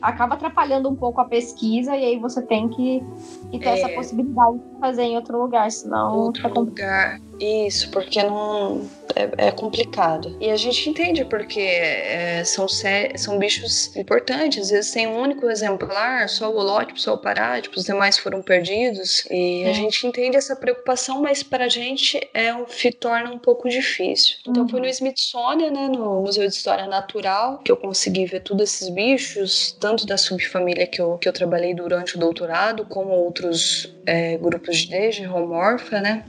Acaba 0.01 0.35
atrapalhando 0.35 0.89
um 0.89 0.97
pouco 0.97 1.21
a 1.21 1.25
pesquisa 1.25 1.97
e 1.97 2.05
aí 2.05 2.19
você 2.19 2.43
tem 2.43 2.69
que, 2.69 3.03
que 3.51 3.59
ter 3.59 3.69
é... 3.69 3.81
essa 3.81 3.89
possibilidade 3.91 4.59
de 4.59 4.81
fazer 4.81 5.03
em 5.03 5.17
outro 5.17 5.41
lugar, 5.41 5.71
senão. 5.71 6.17
Outro 6.17 6.49
lugar. 6.53 7.21
Isso, 7.41 7.91
porque 7.91 8.23
não 8.23 8.89
é, 9.15 9.49
é, 9.49 9.51
complicado. 9.51 10.37
E 10.41 10.51
a 10.51 10.57
gente 10.57 10.89
entende 10.89 11.25
porque 11.25 11.61
é, 11.61 12.45
são, 12.45 12.67
são 12.69 13.39
bichos 13.39 13.95
importantes, 13.97 14.65
às 14.65 14.71
vezes 14.71 14.91
tem 14.91 15.07
um 15.07 15.19
único 15.19 15.49
exemplar, 15.49 16.29
só 16.29 16.51
o 16.51 16.57
holótipo, 16.57 17.01
só 17.01 17.15
o 17.15 17.19
parátipo, 17.19 17.79
os 17.79 17.85
demais 17.85 18.19
foram 18.19 18.43
perdidos. 18.43 19.27
E 19.31 19.65
a 19.65 19.73
gente 19.73 20.07
entende 20.07 20.37
essa 20.37 20.55
preocupação, 20.55 21.23
mas 21.23 21.43
para 21.43 21.65
a 21.65 21.69
gente 21.69 22.21
é 22.35 22.53
um, 22.55 22.67
torna 23.01 23.31
um 23.31 23.39
pouco 23.39 23.69
difícil. 23.69 24.37
Então 24.47 24.65
uhum. 24.65 24.69
foi 24.69 24.81
no 24.81 24.87
Smithsonian, 24.87 25.71
né, 25.71 25.89
no 25.89 26.23
Museu 26.23 26.47
de 26.47 26.55
História 26.55 26.87
Natural, 26.87 27.59
que 27.59 27.73
eu 27.73 27.77
consegui 27.77 28.27
ver 28.27 28.41
todos 28.41 28.65
esses 28.65 28.89
bichos, 28.89 29.77
tanto 29.81 30.07
da 30.07 30.17
subfamília 30.17 30.87
que 30.87 31.01
eu, 31.01 31.17
que 31.17 31.29
eu 31.29 31.33
trabalhei 31.33 31.75
durante 31.75 32.17
o 32.17 32.19
doutorado, 32.19 32.85
como 32.85 33.11
outros 33.11 33.95
é, 34.05 34.37
grupos 34.37 34.79
de 34.79 35.11
geromorfa, 35.13 36.01
né? 36.01 36.25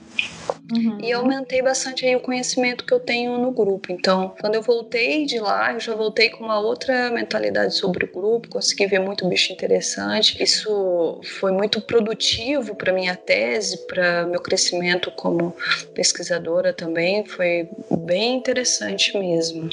Uhum. 0.73 0.96
E 1.01 1.11
aumentei 1.11 1.61
bastante 1.61 2.05
aí 2.05 2.15
o 2.15 2.19
conhecimento 2.19 2.85
que 2.85 2.93
eu 2.93 2.99
tenho 2.99 3.37
no 3.37 3.51
grupo. 3.51 3.91
Então, 3.91 4.33
quando 4.39 4.55
eu 4.55 4.61
voltei 4.61 5.25
de 5.25 5.39
lá, 5.39 5.73
eu 5.73 5.79
já 5.79 5.95
voltei 5.95 6.29
com 6.29 6.43
uma 6.43 6.59
outra 6.59 7.09
mentalidade 7.11 7.75
sobre 7.75 8.05
o 8.05 8.11
grupo, 8.11 8.49
consegui 8.49 8.87
ver 8.87 8.99
muito 8.99 9.27
bicho 9.27 9.53
interessante. 9.53 10.41
Isso 10.41 11.19
foi 11.39 11.51
muito 11.51 11.81
produtivo 11.81 12.75
para 12.75 12.93
minha 12.93 13.15
tese, 13.15 13.85
para 13.87 14.25
meu 14.25 14.41
crescimento 14.41 15.11
como 15.11 15.53
pesquisadora 15.93 16.73
também. 16.73 17.25
Foi 17.25 17.69
bem 17.91 18.35
interessante 18.35 19.17
mesmo. 19.17 19.69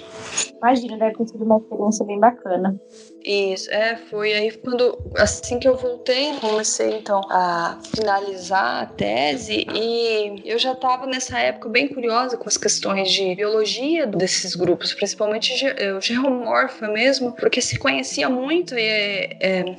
Imagina, 0.57 0.99
deve 0.99 1.17
ter 1.17 1.29
sido 1.29 1.45
uma 1.45 1.59
experiência 1.59 2.05
bem 2.05 2.19
bacana. 2.19 2.81
Isso, 3.25 3.71
é, 3.71 3.97
foi 3.97 4.35
aí 4.35 4.51
quando, 4.51 4.99
assim 5.17 5.59
que 5.59 5.67
eu 5.67 5.77
voltei, 5.77 6.35
comecei 6.41 6.99
então 6.99 7.23
a 7.31 7.79
finalizar 7.97 8.83
a 8.83 8.87
tese 8.87 9.67
e 9.75 10.43
eu 10.45 10.59
já 10.59 10.73
estava 10.73 11.07
nessa 11.07 11.39
época 11.39 11.71
bem 11.71 11.89
curiosa 11.89 12.37
com 12.37 12.47
as 12.47 12.59
questões 12.59 13.11
de 13.11 13.35
biologia 13.35 14.07
desses 14.07 14.55
grupos, 14.55 14.93
principalmente 14.93 15.55
o 15.97 16.01
geromorfa 16.03 16.87
mesmo, 16.89 17.33
porque 17.33 17.63
se 17.63 17.79
conhecia 17.79 18.29
muito 18.29 18.75
e 18.75 18.83
é, 18.83 19.37
é 19.41 19.77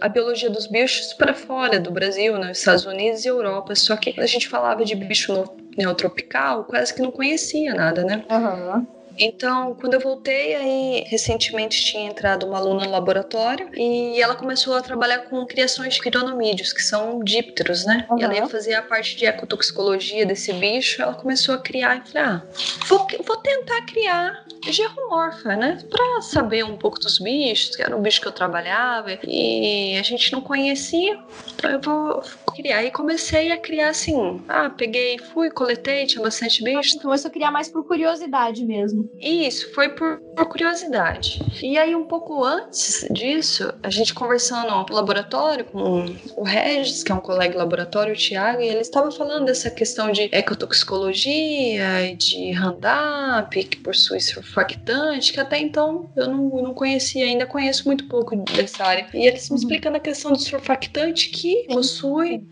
a 0.00 0.08
biologia 0.08 0.50
dos 0.50 0.66
bichos 0.66 1.12
para 1.12 1.34
fora 1.34 1.78
do 1.78 1.90
Brasil, 1.90 2.34
nos 2.34 2.46
né, 2.46 2.52
Estados 2.52 2.84
Unidos 2.84 3.24
e 3.24 3.28
Europa. 3.28 3.74
Só 3.74 3.96
que 3.96 4.18
a 4.18 4.26
gente 4.26 4.48
falava 4.48 4.84
de 4.84 4.94
bicho 4.94 5.44
neotropical, 5.76 6.64
quase 6.64 6.94
que 6.94 7.02
não 7.02 7.10
conhecia 7.10 7.74
nada, 7.74 8.04
né? 8.04 8.24
Uhum. 8.30 8.97
Então, 9.18 9.74
quando 9.74 9.94
eu 9.94 10.00
voltei, 10.00 10.54
aí 10.54 11.04
recentemente 11.08 11.84
tinha 11.84 12.08
entrado 12.08 12.46
uma 12.46 12.58
aluna 12.58 12.84
no 12.84 12.90
laboratório 12.90 13.68
e 13.74 14.20
ela 14.20 14.34
começou 14.34 14.74
a 14.74 14.80
trabalhar 14.80 15.18
com 15.28 15.44
criações 15.46 15.94
de 15.94 16.00
quironomídeos, 16.00 16.72
que 16.72 16.82
são 16.82 17.22
dípteros, 17.22 17.84
né? 17.84 18.06
Uhum. 18.10 18.18
E 18.18 18.22
ela 18.22 18.34
ia 18.34 18.46
fazer 18.46 18.74
a 18.74 18.82
parte 18.82 19.16
de 19.16 19.26
ecotoxicologia 19.26 20.24
desse 20.24 20.52
bicho, 20.52 21.02
ela 21.02 21.14
começou 21.14 21.54
a 21.54 21.58
criar 21.58 21.96
e 21.96 22.10
falei, 22.10 22.28
ah, 22.28 22.42
vou, 22.86 23.06
vou 23.24 23.36
tentar 23.38 23.82
criar 23.86 24.44
geromorfa, 24.66 25.56
né? 25.56 25.78
Pra 25.90 26.22
saber 26.22 26.64
um 26.64 26.76
pouco 26.76 26.98
dos 26.98 27.18
bichos, 27.18 27.74
que 27.74 27.82
era 27.82 27.96
um 27.96 28.02
bicho 28.02 28.20
que 28.20 28.28
eu 28.28 28.32
trabalhava 28.32 29.18
e 29.24 29.96
a 29.98 30.02
gente 30.02 30.32
não 30.32 30.40
conhecia, 30.40 31.18
então 31.54 31.70
eu 31.70 31.80
vou 31.80 32.22
criar. 32.54 32.82
E 32.84 32.90
comecei 32.90 33.52
a 33.52 33.58
criar 33.58 33.90
assim, 33.90 34.42
ah, 34.48 34.70
peguei, 34.70 35.18
fui, 35.18 35.50
coletei, 35.50 36.06
tinha 36.06 36.22
bastante 36.22 36.62
bicho. 36.62 36.98
Começou 37.00 37.28
a 37.28 37.32
criar 37.32 37.50
mais 37.50 37.68
por 37.68 37.84
curiosidade 37.86 38.64
mesmo. 38.64 39.07
Isso, 39.20 39.72
foi 39.72 39.88
por, 39.90 40.18
por, 40.36 40.46
curiosidade. 40.46 41.40
E 41.62 41.76
aí, 41.76 41.94
um 41.94 42.04
pouco 42.04 42.44
antes 42.44 43.06
disso, 43.10 43.72
a 43.82 43.90
gente 43.90 44.14
conversando 44.14 44.68
no 44.68 44.94
laboratório 44.94 45.64
com 45.64 46.04
o 46.36 46.42
Regis, 46.44 47.02
que 47.02 47.10
é 47.10 47.14
um 47.14 47.20
colega 47.20 47.52
de 47.52 47.58
laboratório, 47.58 48.14
o 48.14 48.16
Thiago, 48.16 48.60
e 48.60 48.68
ele 48.68 48.80
estava 48.80 49.10
falando 49.10 49.46
dessa 49.46 49.70
questão 49.70 50.12
de 50.12 50.28
ecotoxicologia 50.32 52.10
e 52.10 52.16
de 52.16 52.52
Roundup, 52.52 53.64
que 53.64 53.76
possui 53.78 54.20
surfactante, 54.20 55.32
que 55.32 55.40
até 55.40 55.58
então 55.58 56.08
eu 56.16 56.28
não, 56.28 56.62
não 56.62 56.74
conhecia, 56.74 57.24
ainda 57.24 57.46
conheço 57.46 57.86
muito 57.86 58.06
pouco 58.06 58.36
dessa 58.36 58.84
área. 58.84 59.06
E 59.12 59.26
eles 59.26 59.48
me 59.48 59.56
uhum. 59.56 59.62
explicando 59.62 59.96
a 59.96 60.00
questão 60.00 60.32
do 60.32 60.38
surfactante 60.38 61.30
que 61.30 61.66
possui. 61.68 62.46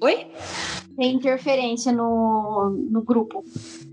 Oi? 0.00 0.26
Tem 0.96 1.12
interferência 1.12 1.90
no, 1.90 2.70
no 2.90 3.02
grupo. 3.02 3.44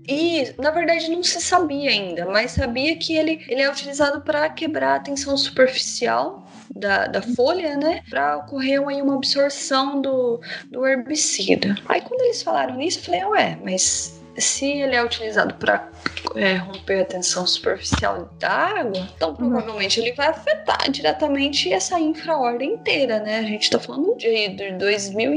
E, 0.06 0.52
na 0.58 0.70
verdade, 0.70 1.10
não 1.10 1.22
se 1.22 1.40
sabia 1.40 1.90
ainda, 1.90 2.26
mas 2.26 2.52
sabia 2.52 2.96
que 2.96 3.16
ele, 3.16 3.44
ele 3.48 3.62
é 3.62 3.70
utilizado 3.70 4.20
para 4.20 4.48
quebrar 4.50 4.96
a 4.96 5.00
tensão 5.00 5.36
superficial 5.36 6.46
da, 6.74 7.06
da 7.06 7.22
folha, 7.22 7.76
né? 7.76 8.02
Para 8.10 8.38
ocorrer 8.38 8.82
aí 8.88 9.00
uma 9.00 9.14
absorção 9.14 10.00
do, 10.00 10.40
do 10.70 10.86
herbicida. 10.86 11.76
Aí, 11.88 12.00
quando 12.00 12.20
eles 12.22 12.42
falaram 12.42 12.74
nisso, 12.76 12.98
eu 12.98 13.04
falei, 13.04 13.24
ué, 13.24 13.58
mas 13.62 14.20
se 14.38 14.66
ele 14.66 14.96
é 14.96 15.04
utilizado 15.04 15.54
para 15.54 15.90
é, 16.34 16.54
romper 16.54 17.02
a 17.02 17.04
tensão 17.04 17.46
superficial 17.46 18.30
da 18.40 18.50
água, 18.50 19.08
então 19.14 19.34
provavelmente 19.34 20.00
ele 20.00 20.12
vai 20.12 20.28
afetar 20.28 20.90
diretamente 20.90 21.72
essa 21.72 22.00
infraordem 22.00 22.74
inteira, 22.74 23.20
né? 23.20 23.40
A 23.40 23.42
gente 23.42 23.70
tá 23.70 23.78
falando 23.78 24.16
de, 24.16 24.48
de 24.48 24.72
2000, 24.72 25.34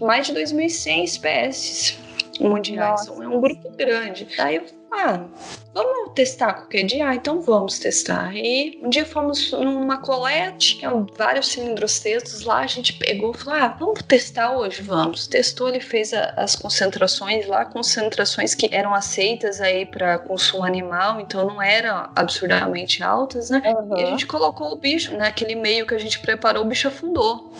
mais 0.00 0.26
de 0.26 0.34
2.100 0.34 1.04
espécies 1.04 2.03
mundiais. 2.40 3.02
Então, 3.02 3.22
é 3.22 3.28
um 3.28 3.40
grupo 3.40 3.70
grande. 3.76 4.28
Daí 4.36 4.56
eu 4.56 4.64
ah, 4.96 5.26
vamos 5.72 6.12
testar 6.14 6.54
qualquer 6.54 6.84
dia? 6.84 7.08
Ah, 7.08 7.14
então 7.16 7.40
vamos 7.40 7.80
testar. 7.80 8.32
E 8.36 8.78
um 8.80 8.88
dia 8.88 9.04
fomos 9.04 9.50
numa 9.50 9.98
coleta, 9.98 10.56
tinha 10.56 10.90
vários 11.18 11.48
cilindros 11.48 11.98
textos 11.98 12.42
lá, 12.42 12.60
a 12.60 12.66
gente 12.66 12.92
pegou 12.92 13.32
e 13.32 13.38
falou: 13.38 13.58
ah, 13.58 13.76
vamos 13.78 14.02
testar 14.02 14.56
hoje? 14.56 14.82
Vamos. 14.82 15.26
Testou, 15.26 15.68
ele 15.68 15.80
fez 15.80 16.14
a, 16.14 16.32
as 16.36 16.54
concentrações 16.54 17.46
lá, 17.48 17.64
concentrações 17.64 18.54
que 18.54 18.68
eram 18.72 18.94
aceitas 18.94 19.60
aí 19.60 19.84
para 19.84 20.18
consumo 20.18 20.62
animal, 20.62 21.20
então 21.20 21.44
não 21.44 21.60
eram 21.60 22.08
absurdamente 22.14 23.02
altas, 23.02 23.50
né? 23.50 23.62
Uhum. 23.66 23.98
E 23.98 24.02
a 24.04 24.06
gente 24.06 24.26
colocou 24.26 24.72
o 24.72 24.76
bicho 24.76 25.16
naquele 25.16 25.56
meio 25.56 25.86
que 25.86 25.94
a 25.94 25.98
gente 25.98 26.20
preparou, 26.20 26.62
o 26.62 26.68
bicho 26.68 26.86
afundou. 26.86 27.52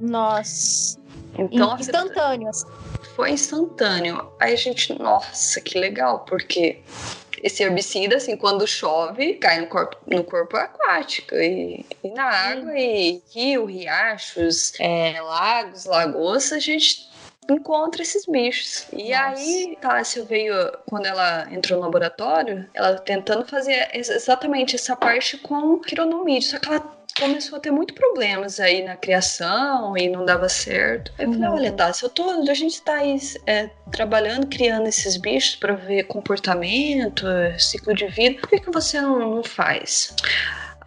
Nossa. 0.00 0.99
Então, 1.38 1.76
instantâneo. 1.78 2.48
Assim 2.48 2.66
foi 3.20 3.32
instantâneo. 3.32 4.32
Aí 4.40 4.54
a 4.54 4.56
gente, 4.56 4.98
nossa, 4.98 5.60
que 5.60 5.78
legal, 5.78 6.20
porque 6.20 6.80
esse 7.42 7.62
herbicida, 7.62 8.16
assim, 8.16 8.34
quando 8.34 8.66
chove, 8.66 9.34
cai 9.34 9.60
no 9.60 9.66
corpo, 9.66 9.96
no 10.06 10.24
corpo 10.24 10.56
aquático 10.56 11.34
e, 11.34 11.84
e 12.02 12.10
na 12.10 12.24
água, 12.24 12.72
e 12.78 13.22
rio, 13.30 13.66
riachos, 13.66 14.72
é, 14.80 15.20
lagos, 15.20 15.84
lagoas, 15.84 16.50
a 16.52 16.58
gente 16.58 17.10
encontra 17.50 18.00
esses 18.00 18.24
bichos. 18.24 18.86
E 18.90 19.10
Nossa. 19.10 19.24
aí, 19.26 19.78
Tássia 19.80 20.24
veio, 20.24 20.54
quando 20.86 21.04
ela 21.04 21.46
entrou 21.52 21.78
no 21.78 21.84
laboratório, 21.84 22.68
ela 22.72 22.98
tentando 22.98 23.44
fazer 23.44 23.90
exatamente 23.92 24.76
essa 24.76 24.96
parte 24.96 25.36
com 25.36 25.78
quironomídeo, 25.78 26.48
só 26.48 26.58
que 26.58 26.68
ela 26.68 26.99
começou 27.20 27.58
a 27.58 27.60
ter 27.60 27.70
muito 27.70 27.94
problemas 27.94 28.58
aí 28.58 28.82
na 28.82 28.96
criação 28.96 29.96
e 29.96 30.08
não 30.08 30.24
dava 30.24 30.48
certo. 30.48 31.12
Aí 31.18 31.26
eu 31.26 31.32
falei, 31.32 31.48
uhum. 31.48 31.54
olha, 31.54 31.72
Tassi, 31.72 32.02
eu 32.02 32.08
tô, 32.08 32.28
a 32.30 32.54
gente 32.54 32.80
tá 32.82 32.94
aí 32.94 33.16
é, 33.46 33.70
trabalhando, 33.92 34.46
criando 34.46 34.88
esses 34.88 35.16
bichos 35.16 35.56
para 35.56 35.74
ver 35.74 36.04
comportamento, 36.04 37.26
ciclo 37.58 37.94
de 37.94 38.06
vida, 38.06 38.40
por 38.40 38.48
que, 38.48 38.60
que 38.60 38.70
você 38.70 39.00
não, 39.00 39.36
não 39.36 39.44
faz? 39.44 40.14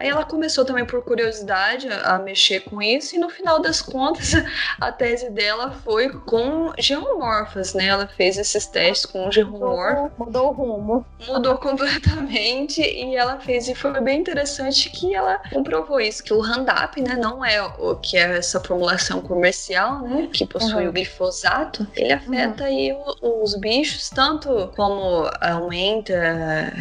Aí 0.04 0.10
ela 0.10 0.24
começou 0.26 0.66
também 0.66 0.84
por 0.84 1.02
curiosidade 1.02 1.88
a, 1.88 2.18
mexer 2.18 2.60
com 2.60 2.82
isso 2.82 3.16
e 3.16 3.18
no 3.18 3.30
final 3.30 3.58
das 3.62 3.80
contas 3.80 4.32
a 4.78 4.92
tese 4.92 5.30
dela 5.30 5.70
foi 5.82 6.10
com 6.10 6.74
geomorfas, 6.78 7.72
né? 7.72 7.86
Ela 7.86 8.06
fez 8.06 8.36
esses 8.36 8.66
testes 8.66 9.06
com 9.06 9.32
geomorfas. 9.32 10.12
Mudou, 10.18 10.26
mudou 10.26 10.48
o 10.48 10.52
rumo. 10.52 11.06
Mudou 11.26 11.56
completamente 11.56 12.82
e 12.84 13.16
ela 13.16 13.40
fez 13.40 13.66
e 13.66 13.74
foi 13.74 13.98
bem 14.02 14.20
interessante 14.20 14.90
que 14.90 15.14
ela 15.14 15.40
comprovou 15.50 15.98
isso 15.98 16.22
que 16.22 16.34
o 16.34 16.42
Roundup, 16.42 17.00
né, 17.00 17.16
não 17.16 17.42
é 17.42 17.62
o 17.62 17.96
que 17.96 18.18
é 18.18 18.36
essa 18.36 18.60
formulação 18.60 19.22
comercial, 19.22 20.02
né, 20.02 20.28
que 20.30 20.46
possui 20.46 20.84
uhum. 20.84 20.90
o 20.90 20.92
glifosato, 20.92 21.86
ele 21.96 22.12
afeta 22.12 22.64
uhum. 22.64 22.68
aí 22.68 22.96
os 23.22 23.54
bichos 23.54 24.10
tanto 24.10 24.70
como 24.76 25.30
aumenta 25.40 26.74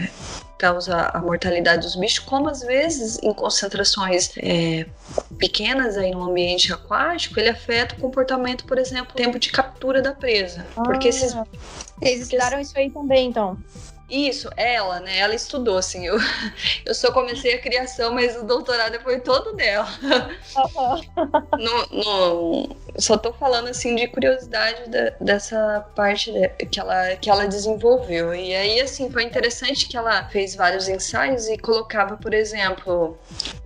causa 0.63 1.09
a 1.13 1.19
mortalidade 1.19 1.81
dos 1.81 1.97
bichos, 1.97 2.19
como 2.19 2.47
às 2.47 2.61
vezes 2.61 3.19
em 3.21 3.33
concentrações 3.33 4.31
é, 4.37 4.85
pequenas 5.37 5.97
aí 5.97 6.11
no 6.11 6.23
ambiente 6.23 6.71
aquático, 6.71 7.37
ele 7.37 7.49
afeta 7.49 7.95
o 7.95 7.99
comportamento, 7.99 8.63
por 8.65 8.77
exemplo, 8.77 9.13
tempo 9.13 9.37
de 9.37 9.51
captura 9.51 10.01
da 10.01 10.13
presa. 10.13 10.65
Ah, 10.77 10.83
porque 10.83 11.09
esses. 11.09 11.35
Eles 12.01 12.21
estudaram 12.21 12.61
isso 12.61 12.77
aí 12.77 12.89
também, 12.89 13.27
então. 13.27 13.57
Isso, 14.13 14.47
ela, 14.55 14.99
né? 14.99 15.17
Ela 15.17 15.33
estudou, 15.33 15.75
assim. 15.75 16.05
Eu, 16.05 16.19
eu 16.85 16.93
só 16.93 17.11
comecei 17.11 17.55
a 17.55 17.59
criação, 17.59 18.13
mas 18.13 18.37
o 18.37 18.43
doutorado 18.43 18.99
foi 18.99 19.19
todo 19.19 19.55
dela. 19.55 19.87
no, 21.57 22.03
no, 22.03 22.75
só 22.99 23.17
tô 23.17 23.33
falando, 23.33 23.69
assim, 23.69 23.95
de 23.95 24.07
curiosidade 24.07 24.87
da, 24.87 25.09
dessa 25.19 25.83
parte 25.95 26.31
que, 26.69 26.79
ela, 26.79 27.15
que 27.15 27.27
ela 27.27 27.47
desenvolveu. 27.47 28.35
E 28.35 28.53
aí, 28.53 28.79
assim, 28.81 29.09
foi 29.09 29.23
interessante 29.23 29.87
que 29.87 29.97
ela 29.97 30.29
fez 30.29 30.53
vários 30.53 30.87
ensaios 30.87 31.47
e 31.47 31.57
colocava, 31.57 32.15
por 32.15 32.35
exemplo, 32.35 33.17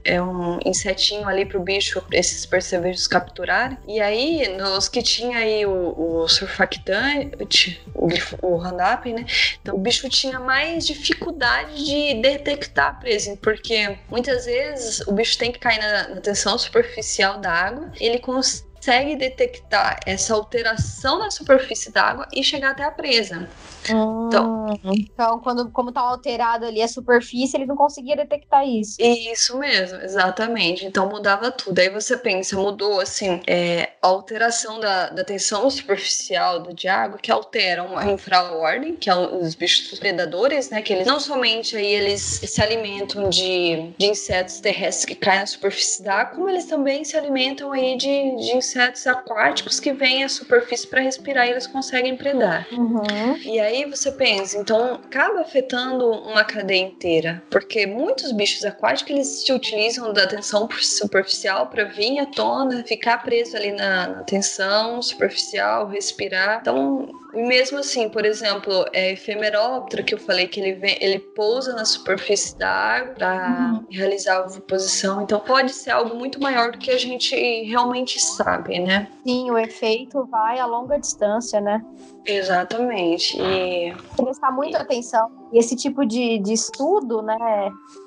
é 0.08 0.22
um 0.22 0.60
insetinho 0.66 1.28
ali 1.28 1.46
pro 1.46 1.60
bicho, 1.60 2.02
esses 2.14 2.46
percevejos 2.46 3.06
capturarem. 3.06 3.78
E 3.86 4.00
aí, 4.00 4.48
nos 4.58 4.88
que 4.88 5.04
tinha 5.04 5.40
aí 5.40 5.66
o, 5.66 6.22
o 6.22 6.28
surfactante, 6.30 7.82
o, 7.94 8.08
o 8.42 8.56
Roundup, 8.56 9.12
né? 9.12 9.26
Então, 9.62 9.76
o 9.76 9.78
bicho 9.78 10.08
tinha 10.08 10.37
tinha 10.38 10.40
mais 10.40 10.86
dificuldade 10.86 11.84
de 11.84 12.22
detectar 12.22 12.90
a 12.90 12.94
presa, 12.94 13.38
porque 13.42 13.98
muitas 14.10 14.46
vezes 14.46 15.02
o 15.08 15.12
bicho 15.12 15.38
tem 15.38 15.52
que 15.52 15.60
cair 15.60 15.80
na, 15.80 16.16
na 16.16 16.22
tensão 16.22 16.58
superficial 16.58 17.40
da 17.40 17.52
água, 17.52 17.92
ele 18.00 18.20
consegue 18.20 19.16
detectar 19.16 20.00
essa 20.06 20.34
alteração 20.34 21.20
na 21.20 21.32
superfície 21.32 21.92
da 21.92 22.04
água 22.04 22.28
e 22.34 22.44
chegar 22.44 22.72
até 22.72 22.84
a 22.84 22.92
presa. 22.92 23.50
Então, 23.94 24.80
então 24.84 25.40
quando, 25.40 25.70
como 25.72 25.92
tá 25.92 26.02
alterado 26.02 26.66
ali 26.66 26.82
a 26.82 26.88
superfície, 26.88 27.58
ele 27.58 27.66
não 27.66 27.76
conseguia 27.76 28.16
detectar 28.16 28.68
isso. 28.68 28.98
Isso 29.00 29.58
mesmo, 29.58 30.00
exatamente. 30.02 30.86
Então 30.86 31.10
mudava 31.10 31.52
tudo. 31.52 31.80
Aí 31.80 31.90
você 31.90 32.18
pensa, 32.18 32.56
mudou 32.56 33.00
assim, 33.00 33.42
é, 33.48 33.90
a 34.02 34.08
alteração 34.08 34.80
da, 34.80 35.10
da 35.10 35.24
tensão 35.24 35.70
superficial 35.70 36.60
do 36.62 36.74
de 36.78 36.88
água, 36.88 37.18
que 37.18 37.32
altera 37.32 37.84
uma 37.84 38.06
infraordem, 38.12 38.96
que 38.96 39.10
é 39.10 39.16
os 39.16 39.56
bichos 39.56 39.98
predadores, 39.98 40.70
né? 40.70 40.82
Que 40.82 40.94
eles 40.94 41.08
não 41.08 41.20
somente 41.20 41.76
aí 41.76 41.92
eles 41.92 42.22
se 42.22 42.62
alimentam 42.62 43.30
de, 43.30 43.94
de 43.98 44.06
insetos 44.06 44.60
terrestres 44.60 45.06
que 45.06 45.16
caem 45.16 45.40
na 45.40 45.46
superfície 45.46 46.04
da 46.04 46.16
água, 46.16 46.36
como 46.36 46.50
eles 46.50 46.66
também 46.66 47.04
se 47.04 47.18
alimentam 47.18 47.72
aí 47.72 47.98
de, 47.98 48.08
de 48.08 48.56
insetos 48.56 49.08
aquáticos 49.08 49.80
que 49.80 49.92
vêm 49.92 50.24
à 50.24 50.30
superfície 50.30 50.88
para 50.88 51.02
respirar 51.02 51.48
e 51.48 51.52
eles 51.52 51.66
conseguem 51.66 52.16
predar. 52.16 52.68
Uhum. 52.72 53.38
E 53.44 53.60
aí 53.60 53.77
você 53.86 54.12
pensa, 54.12 54.58
então 54.58 54.96
acaba 54.96 55.42
afetando 55.42 56.10
uma 56.10 56.44
cadeia 56.44 56.82
inteira, 56.82 57.44
porque 57.50 57.86
muitos 57.86 58.32
bichos 58.32 58.66
aquáticos 58.66 59.12
eles 59.12 59.28
se 59.28 59.52
utilizam 59.52 60.12
da 60.14 60.28
tensão 60.28 60.68
superficial 60.80 61.68
para 61.68 61.84
vir 61.86 62.20
à 62.20 62.26
tona, 62.26 62.84
ficar 62.84 63.22
preso 63.24 63.56
ali 63.56 63.72
na, 63.72 64.08
na 64.08 64.24
tensão 64.24 65.02
superficial, 65.02 65.88
respirar. 65.88 66.60
Então 66.62 67.10
e 67.34 67.42
mesmo 67.44 67.80
assim, 67.80 68.10
por 68.10 68.26
exemplo, 68.26 68.86
é 68.94 69.12
efemeróptero, 69.12 70.04
que 70.04 70.14
eu 70.14 70.18
falei 70.18 70.48
que 70.48 70.60
ele, 70.60 70.74
vem, 70.74 70.98
ele 71.02 71.20
pousa 71.20 71.74
na 71.74 71.86
superfície 71.86 72.58
da 72.58 72.70
água 72.70 73.14
para 73.16 73.74
uhum. 73.74 73.86
realizar 73.90 74.38
a 74.38 74.46
oviposição. 74.46 75.22
Então 75.22 75.40
pode 75.40 75.74
ser 75.74 75.92
algo 75.92 76.16
muito 76.16 76.42
maior 76.42 76.72
do 76.72 76.78
que 76.78 76.90
a 76.90 76.98
gente 76.98 77.36
realmente 77.64 78.20
sabe, 78.20 78.80
né? 78.80 79.10
Sim, 79.24 79.52
o 79.52 79.58
efeito 79.58 80.26
vai 80.26 80.60
a 80.60 80.66
longa 80.66 80.98
distância, 80.98 81.60
né? 81.60 81.84
Exatamente. 82.26 83.38
E... 83.40 83.94
Prestar 84.16 84.52
muita 84.52 84.80
atenção. 84.80 85.30
E 85.52 85.60
esse 85.60 85.76
tipo 85.76 86.06
de, 86.06 86.40
de 86.40 86.54
estudo, 86.54 87.22
né, 87.22 87.38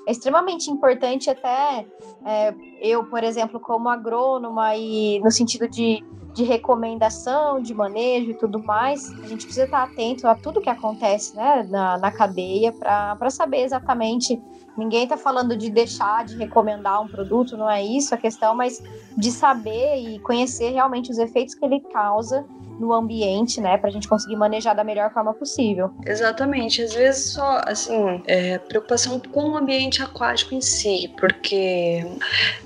é 0.07 0.13
extremamente 0.13 0.71
importante 0.71 1.31
até 1.31 1.87
é, 2.25 2.55
eu, 2.81 3.05
por 3.05 3.25
exemplo, 3.25 3.59
como 3.59 3.89
agrônoma 3.89 4.77
e 4.77 5.21
no 5.21 5.31
sentido 5.31 5.69
de 5.69 6.05
de 6.35 6.45
recomendação, 6.45 7.61
de 7.61 7.75
manejo 7.75 8.31
e 8.31 8.35
tudo 8.35 8.63
mais, 8.63 9.11
a 9.23 9.27
gente 9.27 9.45
precisa 9.45 9.65
estar 9.65 9.83
atento 9.83 10.27
a 10.29 10.35
tudo 10.35 10.61
que 10.61 10.71
acontece 10.71 11.35
né, 11.37 11.67
na, 11.69 11.99
na 11.99 12.11
cadeia 12.11 12.73
para 12.73 13.31
saber 13.31 13.63
exatamente. 13.63 14.41
Ninguém 14.81 15.03
está 15.03 15.19
falando 15.19 15.55
de 15.55 15.69
deixar 15.69 16.25
de 16.25 16.39
recomendar 16.39 17.03
um 17.03 17.07
produto, 17.07 17.55
não 17.55 17.69
é 17.69 17.85
isso 17.85 18.15
a 18.15 18.17
questão, 18.17 18.55
mas 18.55 18.83
de 19.15 19.31
saber 19.31 19.97
e 19.97 20.19
conhecer 20.21 20.71
realmente 20.71 21.11
os 21.11 21.19
efeitos 21.19 21.55
que 21.55 21.63
ele 21.63 21.81
causa 21.93 22.47
no 22.79 22.95
ambiente, 22.95 23.61
né, 23.61 23.77
para 23.77 23.91
a 23.91 23.93
gente 23.93 24.09
conseguir 24.09 24.37
manejar 24.37 24.75
da 24.75 24.83
melhor 24.83 25.13
forma 25.13 25.35
possível. 25.35 25.91
Exatamente. 26.07 26.81
Às 26.81 26.95
vezes 26.95 27.35
só, 27.35 27.61
assim, 27.67 28.23
é, 28.27 28.57
preocupação 28.57 29.21
com 29.21 29.51
o 29.51 29.57
ambiente 29.59 30.03
aquático 30.03 30.55
em 30.55 30.63
si, 30.63 31.13
porque 31.21 32.03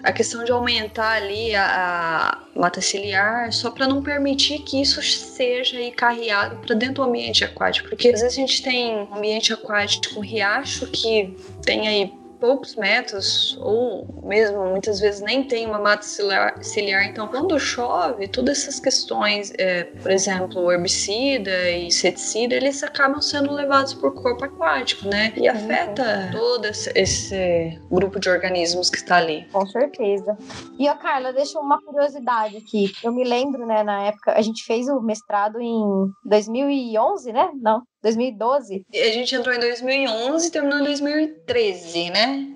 a 0.05 0.13
questão 0.13 0.45
de 0.45 0.53
aumentar 0.53 1.17
ali 1.17 1.53
a, 1.57 2.39
a 2.55 2.59
mata 2.59 2.81
ciliar 2.81 3.53
só 3.53 3.73
para 3.73 3.89
não 3.89 4.01
permitir 4.01 4.61
que 4.61 4.81
isso 4.81 5.03
seja 5.03 5.79
aí 5.79 5.91
carreado 5.91 6.59
para 6.59 6.77
dentro 6.77 6.95
do 6.95 7.03
ambiente 7.03 7.45
aquático, 7.45 7.89
porque 7.89 8.07
às 8.07 8.21
vezes 8.21 8.39
a 8.39 8.41
gente 8.41 8.63
tem 8.63 8.97
um 8.97 9.17
ambiente 9.17 9.53
aquático, 9.53 10.21
um 10.21 10.23
riacho 10.23 10.87
que 10.87 11.37
tem 11.65 11.89
aí 11.89 12.25
poucos 12.45 12.77
metros, 12.77 13.59
ou 13.63 14.07
mesmo 14.23 14.67
muitas 14.67 15.01
vezes 15.01 15.23
nem 15.23 15.45
tem 15.45 15.67
uma 15.67 15.79
mata 15.79 16.03
ciliar. 16.03 16.63
ciliar. 16.63 17.07
Então, 17.07 17.27
quando 17.27 17.59
chove, 17.59 18.29
todas 18.29 18.59
essas 18.59 18.79
questões, 18.79 19.51
é, 19.57 19.85
por 19.85 20.11
exemplo, 20.11 20.71
herbicida 20.71 21.71
e 21.71 21.87
inseticida, 21.87 22.55
eles 22.55 22.83
acabam 22.83 23.23
sendo 23.23 23.51
levados 23.51 23.95
por 23.95 24.13
corpo 24.15 24.45
aquático, 24.45 25.09
né? 25.09 25.33
E 25.37 25.49
afeta 25.49 26.29
todo 26.33 26.67
esse, 26.67 26.93
esse 26.95 27.81
grupo 27.91 28.21
de 28.21 28.29
organismos 28.29 28.91
que 28.91 28.99
está 28.99 29.17
ali. 29.17 29.47
Com 29.51 29.67
certeza. 29.67 30.37
E, 30.79 30.87
ó, 30.87 30.95
Carla, 30.97 31.33
deixa 31.33 31.59
uma 31.59 31.81
curiosidade 31.81 32.59
aqui. 32.59 32.93
Eu 33.03 33.13
me 33.13 33.25
lembro, 33.25 33.67
né, 33.67 33.83
na 33.83 34.03
época, 34.03 34.33
a 34.33 34.43
gente 34.43 34.65
fez 34.65 34.87
o 34.87 35.01
mestrado 35.01 35.63
em 35.63 35.83
2011, 36.27 37.33
né? 37.33 37.51
Não, 37.55 37.83
2012? 38.05 38.85
A 38.93 39.13
gente 39.13 39.35
entrou 39.35 39.55
em 39.55 39.59
2011 39.59 40.47
e 40.47 40.51
terminou 40.51 40.79
em 40.79 40.85
2013, 40.85 42.11
né? 42.11 42.47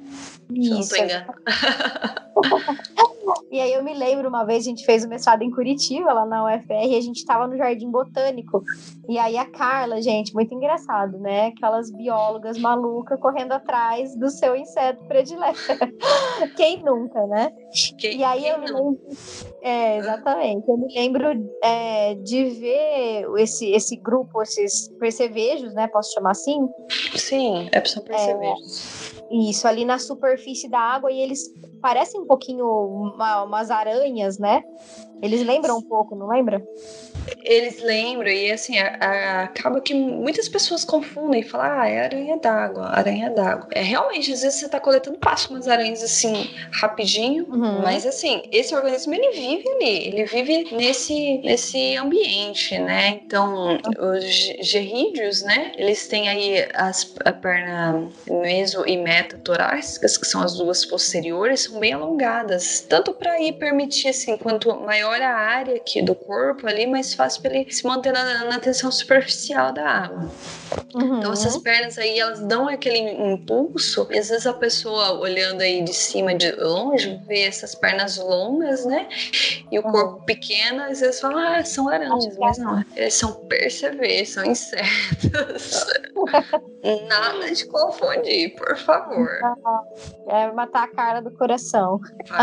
Se 0.48 0.68
eu 0.68 0.74
não 0.74 0.80
Isso. 0.80 0.94
tô. 0.94 0.96
E 3.50 3.60
aí 3.60 3.72
eu 3.72 3.82
me 3.82 3.94
lembro, 3.94 4.28
uma 4.28 4.44
vez 4.44 4.64
a 4.64 4.68
gente 4.70 4.84
fez 4.84 5.04
o 5.04 5.08
mestrado 5.08 5.42
em 5.42 5.50
Curitiba, 5.50 6.12
lá 6.12 6.24
na 6.26 6.44
UFR, 6.44 6.86
e 6.88 6.96
a 6.96 7.00
gente 7.00 7.24
tava 7.24 7.46
no 7.46 7.56
Jardim 7.56 7.90
Botânico. 7.90 8.62
E 9.08 9.18
aí 9.18 9.36
a 9.36 9.44
Carla, 9.44 10.00
gente, 10.02 10.34
muito 10.34 10.54
engraçado, 10.54 11.18
né? 11.18 11.46
Aquelas 11.48 11.90
biólogas 11.90 12.58
malucas 12.58 13.18
correndo 13.20 13.52
atrás 13.52 14.14
do 14.16 14.28
seu 14.30 14.54
inseto 14.56 15.02
predileto. 15.06 15.58
Quem 16.56 16.82
nunca, 16.82 17.26
né? 17.26 17.50
Quem- 17.98 18.18
E 18.18 18.24
aí 18.24 18.46
eu 18.48 18.58
me 18.60 18.66
lembro. 18.66 18.98
É, 19.62 19.98
exatamente. 19.98 20.68
Eu 20.68 20.76
me 20.78 20.94
lembro 20.94 21.50
é, 21.62 22.14
de 22.14 22.44
ver 22.50 23.26
esse, 23.38 23.70
esse 23.72 23.96
grupo, 23.96 24.42
esses 24.42 24.88
percevejos, 24.98 25.74
né? 25.74 25.86
Posso 25.88 26.12
chamar 26.12 26.30
assim? 26.32 26.68
Sim, 27.16 27.68
é 27.72 27.84
são 27.84 28.02
percevejos. 28.02 29.14
Isso, 29.30 29.68
ali 29.68 29.84
na 29.84 29.98
superfície 29.98 30.68
da 30.70 30.78
água, 30.78 31.12
e 31.12 31.20
eles 31.20 31.42
parecem 31.80 32.20
um 32.20 32.26
pouquinho 32.26 32.66
uma- 32.66 33.42
umas 33.44 33.70
aranhas, 33.70 34.38
né? 34.38 34.62
Eles 35.20 35.44
lembram 35.44 35.78
um 35.78 35.82
pouco, 35.82 36.14
não 36.14 36.28
lembra? 36.28 36.62
Eles 37.42 37.82
lembram, 37.82 38.28
e 38.30 38.50
assim, 38.52 38.78
a- 38.78 38.96
a- 39.00 39.42
acaba 39.44 39.80
que 39.80 39.92
muitas 39.92 40.48
pessoas 40.48 40.84
confundem 40.84 41.40
e 41.40 41.44
falam, 41.44 41.80
ah, 41.80 41.88
é 41.88 42.04
aranha 42.04 42.36
d'água, 42.38 42.86
aranha 42.86 43.28
d'água. 43.30 43.66
É 43.72 43.82
realmente, 43.82 44.32
às 44.32 44.40
vezes 44.42 44.60
você 44.60 44.68
tá 44.68 44.78
coletando 44.80 45.18
pasto 45.18 45.48
com 45.48 45.54
umas 45.54 45.66
aranhas 45.68 46.02
assim, 46.02 46.48
rapidinho, 46.72 47.46
Uhum. 47.48 47.82
mas 47.82 48.06
assim, 48.06 48.42
esse 48.52 48.74
organismo 48.74 49.12
ele 49.14 49.30
vive 49.32 49.68
ali, 49.68 50.06
ele 50.08 50.24
vive 50.24 50.68
nesse, 50.74 51.38
nesse 51.38 51.96
ambiente, 51.96 52.78
né? 52.78 53.20
Então, 53.24 53.78
os 53.98 54.24
ge- 54.24 54.56
gerrídeos, 54.62 55.42
né? 55.42 55.72
Eles 55.76 56.06
têm 56.06 56.28
aí 56.28 56.66
as, 56.74 57.12
a 57.24 57.32
perna 57.32 58.08
meso 58.30 58.86
e 58.86 58.96
metatorácicas, 58.96 60.16
que 60.16 60.26
são 60.26 60.42
as 60.42 60.54
duas 60.56 60.84
posteriores, 60.84 61.67
são 61.68 61.78
bem 61.78 61.92
alongadas, 61.92 62.80
tanto 62.88 63.12
para 63.12 63.40
ir 63.40 63.52
permitir 63.54 64.08
assim, 64.08 64.36
quanto 64.36 64.74
maior 64.80 65.20
a 65.20 65.34
área 65.34 65.76
aqui 65.76 66.00
do 66.02 66.14
corpo 66.14 66.66
ali, 66.66 66.86
mais 66.86 67.14
fácil 67.14 67.42
para 67.42 67.54
ele 67.56 67.70
se 67.70 67.86
manter 67.86 68.12
na, 68.12 68.44
na 68.44 68.58
tensão 68.58 68.90
superficial 68.90 69.72
da 69.72 69.88
água. 69.88 70.30
Uhum. 70.94 71.18
Então 71.18 71.32
essas 71.32 71.56
pernas 71.58 71.98
aí, 71.98 72.18
elas 72.18 72.40
dão 72.40 72.68
aquele 72.68 72.98
impulso, 72.98 74.06
e 74.10 74.18
às 74.18 74.28
vezes 74.28 74.46
a 74.46 74.52
pessoa 74.54 75.12
olhando 75.18 75.60
aí 75.60 75.82
de 75.82 75.94
cima, 75.94 76.34
de 76.34 76.50
longe, 76.52 77.20
vê 77.26 77.42
essas 77.42 77.74
pernas 77.74 78.16
longas, 78.16 78.84
né? 78.84 79.08
E 79.70 79.78
o 79.78 79.84
Uhum. 79.84 79.92
corpo 79.92 80.24
pequeno, 80.24 80.82
às 80.84 81.00
vezes 81.00 81.20
fala, 81.20 81.58
ah, 81.58 81.64
são 81.64 81.88
aranhas, 81.88 82.26
Acho 82.26 82.30
que 82.30 82.38
mas 82.40 82.58
não, 82.58 82.84
eles 82.96 83.14
são 83.14 83.32
perceber, 83.46 84.24
são 84.24 84.44
insetos. 84.44 85.86
Nada 87.08 87.52
de 87.52 87.66
confundir, 87.66 88.54
por 88.56 88.76
favor. 88.76 89.28
É 90.28 90.50
matar 90.52 90.84
a 90.84 90.88
cara 90.88 91.20
do 91.20 91.30
coração. 91.30 91.57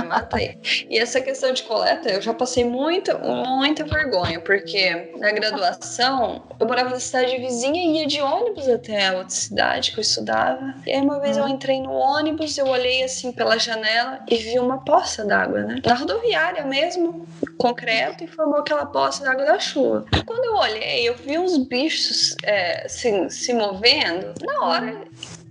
Mata 0.08 0.38
aí. 0.38 0.58
E 0.90 0.98
essa 0.98 1.22
questão 1.22 1.54
de 1.54 1.64
coleta, 1.64 2.10
eu 2.10 2.22
já 2.22 2.34
passei 2.34 2.64
muita, 2.64 3.18
muita 3.18 3.84
vergonha, 3.84 4.40
porque 4.40 5.12
na 5.18 5.32
graduação 5.32 6.44
eu 6.60 6.68
morava 6.68 6.90
na 6.90 7.00
cidade 7.00 7.38
vizinha 7.38 7.84
e 7.84 8.00
ia 8.00 8.08
de 8.08 8.22
ônibus 8.22 8.68
até 8.68 9.08
a 9.08 9.14
outra 9.14 9.30
cidade 9.30 9.92
que 9.92 10.00
eu 10.00 10.02
estudava. 10.02 10.76
E 10.86 10.92
aí 10.92 11.02
uma 11.02 11.20
vez 11.20 11.38
eu 11.38 11.48
entrei 11.48 11.82
no 11.82 11.92
ônibus, 11.92 12.58
eu 12.58 12.68
olhei 12.68 13.04
assim 13.04 13.32
pela 13.32 13.58
janela 13.58 14.20
e 14.30 14.36
vi 14.36 14.60
uma 14.60 14.84
poça 14.84 15.26
d'água, 15.26 15.62
né? 15.64 15.82
Na 15.86 15.94
rodoviária 15.94 16.66
mesmo, 16.66 17.28
concreto, 17.58 18.24
e 18.24 18.28
formou 18.28 18.60
aquela 18.60 18.86
poça 18.86 19.24
d'água 19.24 19.46
da 19.46 19.60
chuva. 19.60 20.06
Quando 20.26 20.46
eu 20.46 20.56
olhei, 20.56 21.08
eu 21.08 21.16
vi 21.16 21.38
uns 21.38 21.58
bichos 21.58 22.36
é, 22.44 22.86
assim, 22.86 23.30
se 23.30 23.54
movendo. 23.54 24.34
Na 24.44 24.66
hora 24.66 25.02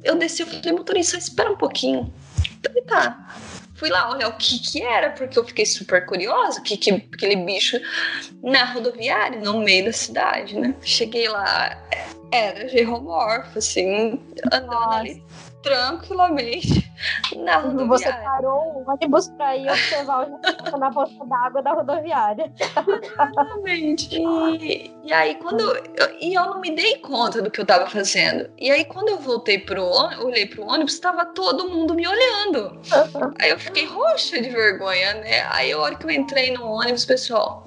eu 0.03 0.16
desci, 0.16 0.42
eu 0.42 0.46
falei, 0.46 0.72
motorista, 0.72 1.16
espera 1.16 1.50
um 1.50 1.57
pouquinho. 1.57 2.12
Falei, 2.62 2.83
tá. 2.83 3.27
Fui 3.75 3.89
lá 3.89 4.11
olhar 4.11 4.29
o 4.29 4.37
que 4.37 4.59
que 4.59 4.83
era, 4.83 5.11
porque 5.11 5.39
eu 5.39 5.45
fiquei 5.45 5.67
super 5.67 6.07
curiosa, 6.07 6.61
que, 6.61 6.77
que 6.77 6.91
aquele 6.91 7.37
bicho 7.37 7.79
na 8.43 8.65
rodoviária, 8.65 9.41
no 9.41 9.61
meio 9.61 9.87
da 9.87 9.93
cidade, 9.93 10.59
né? 10.59 10.75
Cheguei 10.81 11.29
lá, 11.29 11.77
era 12.31 12.69
geromorfo, 12.69 13.59
assim, 13.59 14.21
andando 14.53 14.67
Nossa. 14.67 14.99
ali 14.99 15.23
tranquilamente 15.64 16.92
na 17.37 17.59
Você 17.59 17.68
rodoviária. 17.68 18.24
parou 18.24 18.85
o 18.87 18.90
ônibus 18.90 19.29
pra 19.31 19.57
ir 19.57 19.68
observar 19.68 20.29
o 20.29 20.31
jacaré 20.31 20.79
na 20.79 20.90
poça 20.92 21.24
d'água 21.24 21.62
da 21.62 21.72
rodoviária. 21.72 22.53
Exatamente. 22.61 24.16
E, 24.16 24.94
e 25.03 25.12
aí, 25.12 25.35
quando. 25.37 25.61
Eu, 25.62 26.18
e 26.20 26.35
eu 26.35 26.44
não 26.44 26.61
me 26.61 26.70
dei 26.70 26.98
conta 26.98 27.42
do 27.42 27.50
que 27.50 27.61
eu 27.61 27.66
tava 27.66 27.88
fazendo. 27.88 28.48
E 28.59 28.70
aí, 28.70 28.85
quando 28.85 29.09
eu 29.09 29.18
voltei 29.18 29.59
pro 29.59 29.85
ônibus, 29.85 30.24
olhei 30.24 30.46
pro 30.46 30.66
ônibus, 30.66 30.98
tava 30.98 31.24
todo 31.27 31.68
mundo 31.68 31.94
me 31.94 32.07
olhando. 32.07 32.79
Aí 33.40 33.50
eu 33.50 33.59
fiquei 33.59 33.87
roxa 33.87 34.40
de 34.40 34.50
vergonha, 34.50 35.14
né? 35.14 35.46
Aí, 35.50 35.72
a 35.72 35.79
hora 35.79 35.94
que 35.94 36.05
eu 36.05 36.11
entrei 36.11 36.53
no 36.53 36.66
ônibus, 36.66 37.05
pessoal. 37.05 37.66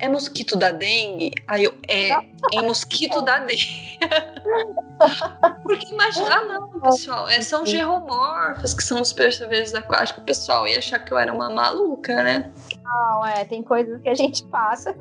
É 0.00 0.08
mosquito 0.08 0.56
da 0.56 0.72
dengue? 0.72 1.32
Aí 1.46 1.64
eu, 1.64 1.74
é, 1.86 2.10
é 2.54 2.62
mosquito 2.62 3.20
da 3.22 3.38
dengue. 3.38 3.98
Porque 5.62 5.86
imagina, 5.92 6.36
ah, 6.36 6.44
não, 6.44 6.80
pessoal, 6.80 7.28
é, 7.28 7.40
são 7.40 7.64
geromorfos, 7.66 8.74
que 8.74 8.82
são 8.82 9.00
os 9.00 9.12
percevejos 9.12 9.74
aquáticos. 9.74 10.22
Pessoal 10.24 10.66
ia 10.66 10.78
achar 10.78 10.98
que 10.98 11.12
eu 11.12 11.18
era 11.18 11.32
uma 11.32 11.50
maluca, 11.50 12.22
né? 12.22 12.50
Não, 12.84 13.24
é, 13.26 13.44
tem 13.44 13.62
coisas 13.62 14.00
que 14.02 14.08
a 14.08 14.14
gente 14.14 14.44
passa. 14.44 14.94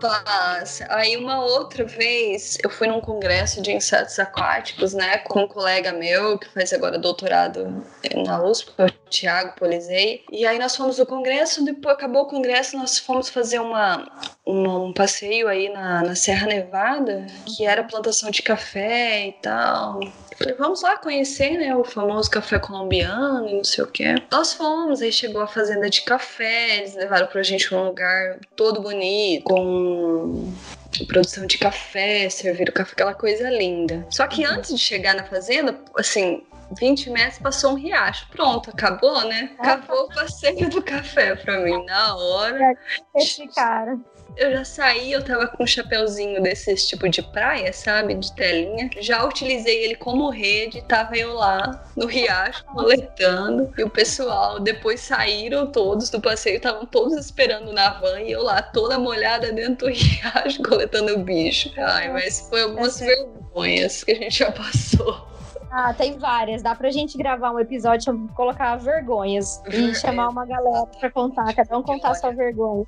Passa. 0.00 0.86
Aí 0.90 1.16
uma 1.16 1.42
outra 1.42 1.84
vez 1.84 2.58
eu 2.62 2.68
fui 2.70 2.86
num 2.86 3.00
congresso 3.00 3.62
de 3.62 3.72
insetos 3.72 4.18
aquáticos, 4.18 4.92
né, 4.94 5.18
com 5.18 5.40
um 5.44 5.48
colega 5.48 5.92
meu 5.92 6.38
que 6.38 6.48
faz 6.52 6.72
agora 6.72 6.98
doutorado 6.98 7.82
na 8.24 8.42
USP, 8.42 8.70
o 8.78 8.90
Thiago 9.10 9.54
Polizei. 9.56 10.22
E 10.30 10.46
aí 10.46 10.58
nós 10.58 10.76
fomos 10.76 10.98
no 10.98 11.06
congresso, 11.06 11.64
depois 11.64 11.94
acabou 11.94 12.22
o 12.22 12.26
congresso, 12.26 12.76
nós 12.76 12.98
fomos 12.98 13.28
fazer 13.28 13.58
uma, 13.58 14.06
uma- 14.44 14.78
um 14.84 14.92
passeio 14.92 15.48
aí 15.48 15.68
na, 15.70 16.02
na 16.02 16.14
Serra 16.14 16.46
Nevada, 16.46 16.79
que 17.46 17.66
era 17.66 17.84
plantação 17.84 18.30
de 18.30 18.42
café 18.42 19.28
e 19.28 19.32
tal. 19.32 20.00
Falei, 20.36 20.54
vamos 20.54 20.82
lá 20.82 20.96
conhecer, 20.96 21.58
né, 21.58 21.76
o 21.76 21.84
famoso 21.84 22.30
café 22.30 22.58
colombiano 22.58 23.46
e 23.48 23.54
não 23.56 23.64
sei 23.64 23.84
o 23.84 23.86
que. 23.86 24.14
Nós 24.30 24.54
fomos, 24.54 25.02
aí 25.02 25.12
chegou 25.12 25.42
a 25.42 25.46
fazenda 25.46 25.90
de 25.90 26.00
café, 26.02 26.78
eles 26.78 26.94
levaram 26.94 27.26
pra 27.26 27.42
gente 27.42 27.74
um 27.74 27.84
lugar 27.84 28.38
todo 28.56 28.80
bonito, 28.80 29.44
com 29.44 30.50
produção 31.06 31.46
de 31.46 31.58
café, 31.58 32.28
serviram 32.30 32.72
café, 32.72 32.92
aquela 32.92 33.14
coisa 33.14 33.50
linda. 33.50 34.06
Só 34.10 34.26
que 34.26 34.44
antes 34.44 34.70
de 34.70 34.78
chegar 34.78 35.14
na 35.14 35.24
fazenda, 35.24 35.78
assim, 35.96 36.42
20 36.78 37.10
metros 37.10 37.38
passou 37.38 37.72
um 37.72 37.74
riacho. 37.74 38.28
Pronto, 38.30 38.70
acabou, 38.70 39.26
né? 39.26 39.50
Acabou 39.58 40.04
o 40.04 40.14
passeio 40.14 40.68
do 40.70 40.82
café 40.82 41.34
pra 41.34 41.58
mim. 41.58 41.84
Na 41.84 42.16
hora, 42.16 42.78
Esse 43.14 43.46
cara. 43.48 43.98
Eu 44.36 44.52
já 44.52 44.64
saí, 44.64 45.12
eu 45.12 45.24
tava 45.24 45.46
com 45.46 45.64
um 45.64 45.66
chapeuzinho 45.66 46.42
desses 46.42 46.86
tipo 46.86 47.08
de 47.08 47.22
praia, 47.22 47.72
sabe? 47.72 48.14
De 48.14 48.32
telinha. 48.34 48.90
Já 48.98 49.24
utilizei 49.24 49.84
ele 49.84 49.94
como 49.94 50.30
rede, 50.30 50.82
tava 50.82 51.16
eu 51.16 51.34
lá 51.34 51.84
no 51.96 52.06
riacho 52.06 52.64
coletando. 52.64 53.72
E 53.76 53.82
o 53.82 53.90
pessoal 53.90 54.60
depois 54.60 55.00
saíram 55.00 55.66
todos 55.66 56.10
do 56.10 56.20
passeio, 56.20 56.56
estavam 56.56 56.86
todos 56.86 57.14
esperando 57.16 57.72
na 57.72 57.90
van 57.90 58.20
e 58.20 58.32
eu 58.32 58.42
lá 58.42 58.62
toda 58.62 58.98
molhada 58.98 59.52
dentro 59.52 59.86
do 59.86 59.92
riacho 59.92 60.62
coletando 60.62 61.14
o 61.14 61.18
bicho. 61.18 61.70
Ai, 61.78 62.10
mas 62.10 62.46
foi 62.48 62.62
algumas 62.62 62.98
vergonhas 63.00 64.04
que 64.04 64.12
a 64.12 64.16
gente 64.16 64.38
já 64.38 64.52
passou. 64.52 65.30
Ah, 65.70 65.94
tem 65.94 66.18
várias. 66.18 66.62
Dá 66.62 66.74
pra 66.74 66.90
gente 66.90 67.16
gravar 67.16 67.52
um 67.52 67.60
episódio, 67.60 68.28
colocar 68.34 68.76
vergonhas 68.76 69.62
e 69.72 69.94
chamar 69.96 70.28
uma 70.28 70.44
galera 70.44 70.86
pra 70.86 71.10
contar, 71.10 71.54
cada 71.54 71.78
um 71.78 71.82
contar 71.82 72.14
sua 72.14 72.32
vergonha. 72.32 72.84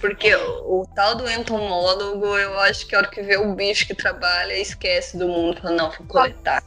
Porque 0.00 0.34
o, 0.34 0.82
o 0.82 0.86
tal 0.94 1.14
do 1.14 1.28
entomólogo, 1.30 2.26
eu 2.26 2.58
acho 2.60 2.86
que 2.86 2.94
a 2.94 2.98
hora 2.98 3.08
que 3.08 3.22
vê 3.22 3.38
o 3.38 3.54
bicho 3.54 3.86
que 3.86 3.94
trabalha, 3.94 4.54
esquece 4.54 5.16
do 5.16 5.28
mundo. 5.28 5.60
Fala, 5.60 5.74
não, 5.74 5.90
vou 5.90 6.06
coletar. 6.06 6.62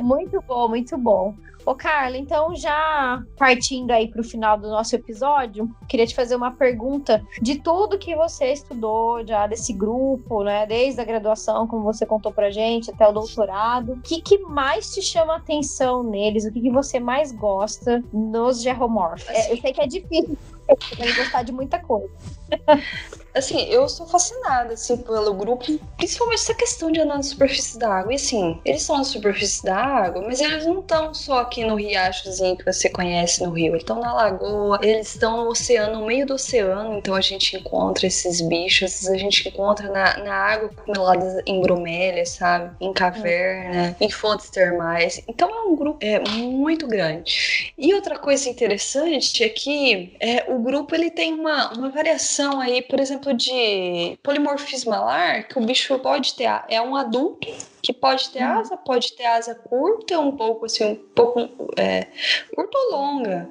Muito 0.00 0.42
bom, 0.42 0.68
muito 0.68 0.96
bom. 0.96 1.34
Ô, 1.66 1.74
Carla, 1.74 2.16
então 2.16 2.54
já 2.54 3.20
partindo 3.36 3.90
aí 3.90 4.06
para 4.06 4.20
o 4.20 4.24
final 4.24 4.56
do 4.56 4.68
nosso 4.68 4.94
episódio, 4.94 5.68
queria 5.88 6.06
te 6.06 6.14
fazer 6.14 6.36
uma 6.36 6.52
pergunta 6.52 7.26
de 7.42 7.56
tudo 7.56 7.98
que 7.98 8.14
você 8.14 8.52
estudou 8.52 9.26
já 9.26 9.48
desse 9.48 9.72
grupo, 9.72 10.44
né? 10.44 10.64
Desde 10.64 11.00
a 11.00 11.04
graduação, 11.04 11.66
como 11.66 11.82
você 11.82 12.06
contou 12.06 12.30
pra 12.32 12.52
gente, 12.52 12.92
até 12.92 13.08
o 13.08 13.10
doutorado. 13.10 13.94
O 13.94 14.00
que, 14.00 14.22
que 14.22 14.38
mais 14.38 14.94
te 14.94 15.02
chama 15.02 15.34
a 15.34 15.38
atenção 15.38 16.04
neles? 16.04 16.44
O 16.44 16.52
que, 16.52 16.60
que 16.60 16.70
você 16.70 17.00
mais 17.00 17.32
gosta 17.32 18.00
nos 18.12 18.62
geromorphos? 18.62 19.28
É, 19.28 19.52
eu 19.52 19.56
sei 19.56 19.72
que 19.72 19.80
é 19.80 19.88
difícil, 19.88 20.38
você 20.70 20.94
deve 20.94 21.14
gostar 21.14 21.42
de 21.42 21.50
muita 21.50 21.80
coisa. 21.80 22.08
assim, 23.36 23.68
eu 23.68 23.88
sou 23.88 24.06
fascinada, 24.06 24.74
assim, 24.74 24.96
pelo 24.96 25.34
grupo, 25.34 25.64
principalmente 25.96 26.40
essa 26.40 26.54
questão 26.54 26.90
de 26.90 27.00
andar 27.00 27.16
na 27.16 27.22
superfície 27.22 27.78
da 27.78 27.92
água. 27.92 28.12
E 28.12 28.16
assim, 28.16 28.60
eles 28.64 28.82
estão 28.82 28.98
na 28.98 29.04
superfície 29.04 29.64
da 29.64 29.76
água, 29.76 30.22
mas 30.26 30.40
eles 30.40 30.66
não 30.66 30.80
estão 30.80 31.14
só 31.14 31.40
aqui 31.40 31.64
no 31.64 31.76
riachozinho 31.76 32.56
que 32.56 32.64
você 32.64 32.88
conhece 32.88 33.42
no 33.42 33.50
rio, 33.50 33.72
eles 33.72 33.82
estão 33.82 34.00
na 34.00 34.12
lagoa, 34.12 34.78
eles 34.82 35.08
estão 35.08 35.44
no 35.44 35.50
oceano, 35.50 36.00
no 36.00 36.06
meio 36.06 36.26
do 36.26 36.34
oceano, 36.34 36.96
então 36.96 37.14
a 37.14 37.20
gente 37.20 37.56
encontra 37.56 38.06
esses 38.06 38.40
bichos, 38.40 39.06
a 39.08 39.16
gente 39.16 39.48
encontra 39.48 39.90
na, 39.90 40.16
na 40.18 40.34
água 40.34 40.70
acumuladas 40.76 41.42
em 41.46 41.60
bromélias, 41.60 42.30
sabe? 42.30 42.74
Em 42.80 42.92
caverna, 42.92 43.96
em 44.00 44.10
fontes 44.10 44.50
termais. 44.50 45.22
Então 45.28 45.48
é 45.48 45.62
um 45.62 45.76
grupo 45.76 45.98
é, 46.04 46.18
muito 46.20 46.86
grande. 46.86 47.74
E 47.76 47.94
outra 47.94 48.18
coisa 48.18 48.48
interessante 48.48 49.44
é 49.44 49.48
que 49.48 50.16
é, 50.20 50.44
o 50.48 50.58
grupo 50.58 50.94
ele 50.94 51.10
tem 51.10 51.34
uma, 51.34 51.72
uma 51.72 51.90
variação 51.90 52.60
aí, 52.60 52.82
por 52.82 53.00
exemplo, 53.00 53.25
de 53.34 54.18
polimorfismo 54.22 54.92
alar, 54.92 55.48
que 55.48 55.58
o 55.58 55.64
bicho 55.64 55.98
pode 55.98 56.34
ter, 56.34 56.50
é 56.68 56.80
um 56.80 56.96
adulto 56.96 57.48
que 57.86 57.92
pode 57.92 58.30
ter 58.30 58.42
Uhum. 58.42 58.58
asa, 58.58 58.76
pode 58.76 59.12
ter 59.14 59.24
asa 59.26 59.54
curta, 59.54 60.18
um 60.18 60.32
pouco 60.36 60.66
assim, 60.66 60.84
um 60.84 60.94
pouco 61.14 61.48
é, 61.76 62.06
curta 62.54 62.76
ou 62.76 62.90
longa. 62.92 63.48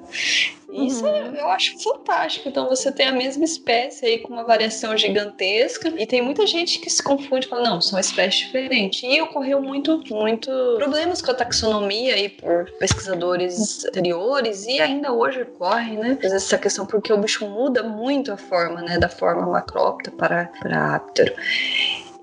Isso 0.70 1.04
Uhum. 1.06 1.34
eu 1.36 1.48
acho 1.48 1.80
fantástico. 1.82 2.48
Então 2.48 2.68
você 2.68 2.90
tem 2.92 3.06
a 3.06 3.12
mesma 3.12 3.44
espécie 3.44 4.04
aí 4.04 4.18
com 4.18 4.32
uma 4.32 4.42
variação 4.44 4.96
gigantesca 4.96 5.88
e 5.96 6.04
tem 6.06 6.20
muita 6.20 6.46
gente 6.46 6.80
que 6.80 6.90
se 6.90 7.02
confunde 7.02 7.46
e 7.46 7.48
fala, 7.48 7.62
não, 7.70 7.80
são 7.80 7.98
espécies 7.98 8.46
diferentes. 8.46 9.02
E 9.02 9.20
ocorreu 9.22 9.62
muito, 9.62 10.02
muito 10.10 10.50
problemas 10.76 11.22
com 11.22 11.30
a 11.30 11.34
taxonomia 11.34 12.14
aí 12.14 12.28
por 12.28 12.70
pesquisadores 12.78 13.84
anteriores 13.86 14.66
e 14.66 14.80
ainda 14.80 15.12
hoje 15.12 15.42
ocorre, 15.42 15.96
né? 15.96 16.18
Essa 16.20 16.58
questão 16.58 16.84
porque 16.84 17.12
o 17.12 17.16
bicho 17.18 17.46
muda 17.48 17.82
muito 17.82 18.32
a 18.32 18.36
forma, 18.36 18.82
né? 18.82 18.98
Da 18.98 19.08
forma 19.08 19.46
macrópta 19.46 20.10
para, 20.10 20.50
para 20.60 20.96
áptero. 20.96 21.32